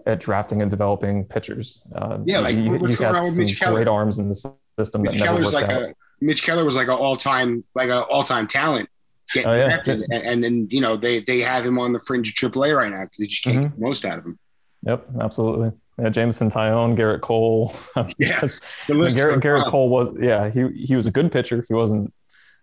[0.07, 1.83] at drafting and developing pitchers.
[1.95, 3.77] Uh, Yeah, like, you, what's you going got on with some Mitch Keller?
[3.77, 5.83] great arms in the system that Mitch never Keller's worked like out.
[5.83, 8.89] a Mitch Keller was like an all time like an all time talent.
[9.35, 9.69] Getting Oh, yeah.
[9.69, 10.03] drafted.
[10.09, 12.91] and, and then you know they they have him on the fringe of AAA right
[12.91, 13.65] now because they just can't Mm-hmm.
[13.67, 14.39] get the most out of him.
[14.87, 15.73] Yep, absolutely.
[16.01, 17.75] Yeah, Jameson Taillon, Gerrit Cole.
[18.19, 19.67] Yeah, That's- the list Gerrit, Gerrit.
[19.67, 21.65] Cole was yeah he he was a good pitcher.
[21.69, 22.13] He wasn't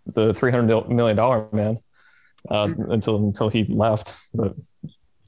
[0.06, 1.80] the three hundred million dollar man
[2.50, 4.14] uh, until until he left.
[4.34, 4.56] But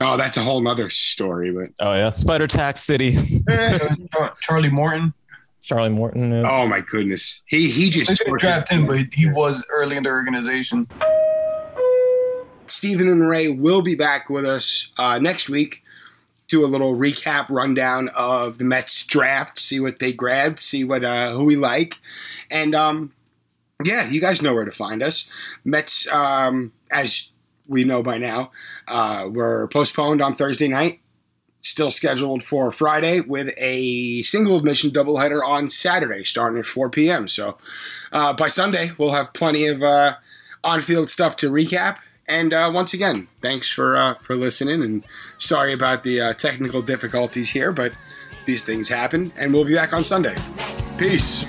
[0.01, 1.51] Oh, that's a whole nother story.
[1.51, 3.18] But oh yeah, Spider Tack City,
[4.41, 5.14] Charlie Morton.
[5.62, 6.32] Charlie Morton.
[6.32, 6.49] yeah.
[6.49, 10.10] oh my goodness, he he just They draft him, but he was early in the
[10.10, 10.88] organization.
[12.68, 15.84] Stephen and Ray will be back with us uh, next week.
[16.50, 21.06] Do a little recap rundown of the Mets draft, see what they grabbed, see what
[21.06, 22.00] uh, who we like,
[22.52, 23.14] and um,
[23.84, 25.30] yeah, you guys know where to find us.
[25.64, 27.30] Mets, um, as
[27.68, 28.52] we know by now,
[28.88, 31.00] uh, were postponed on Thursday night.
[31.62, 37.28] Still scheduled for Friday with a single admission doubleheader on Saturday, starting at 4 p.m.
[37.28, 37.58] So
[38.12, 40.16] uh, by Sunday, we'll have plenty of uh,
[40.64, 41.97] on-field stuff to recap.
[42.30, 44.84] And uh, once again, thanks for uh, for listening.
[44.84, 45.04] And
[45.38, 47.92] sorry about the uh, technical difficulties here, but
[48.46, 49.34] these things happen.
[49.38, 50.36] And we'll be back on Sunday.
[50.98, 51.46] Peace.